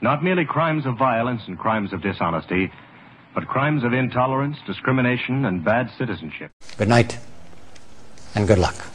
Not 0.01 0.21
merely 0.21 0.45
crimes 0.45 0.85
of 0.85 0.97
violence 0.97 1.43
and 1.47 1.57
crimes 1.57 1.93
of 1.93 2.01
dishonesty, 2.01 2.69
but 3.33 3.47
crimes 3.47 3.83
of 3.83 3.93
intolerance, 3.93 4.57
discrimination 4.67 5.45
and 5.45 5.63
bad 5.63 5.89
citizenship. 5.97 6.51
Good 6.77 6.89
night 6.89 7.17
and 8.35 8.47
good 8.47 8.59
luck. 8.59 8.92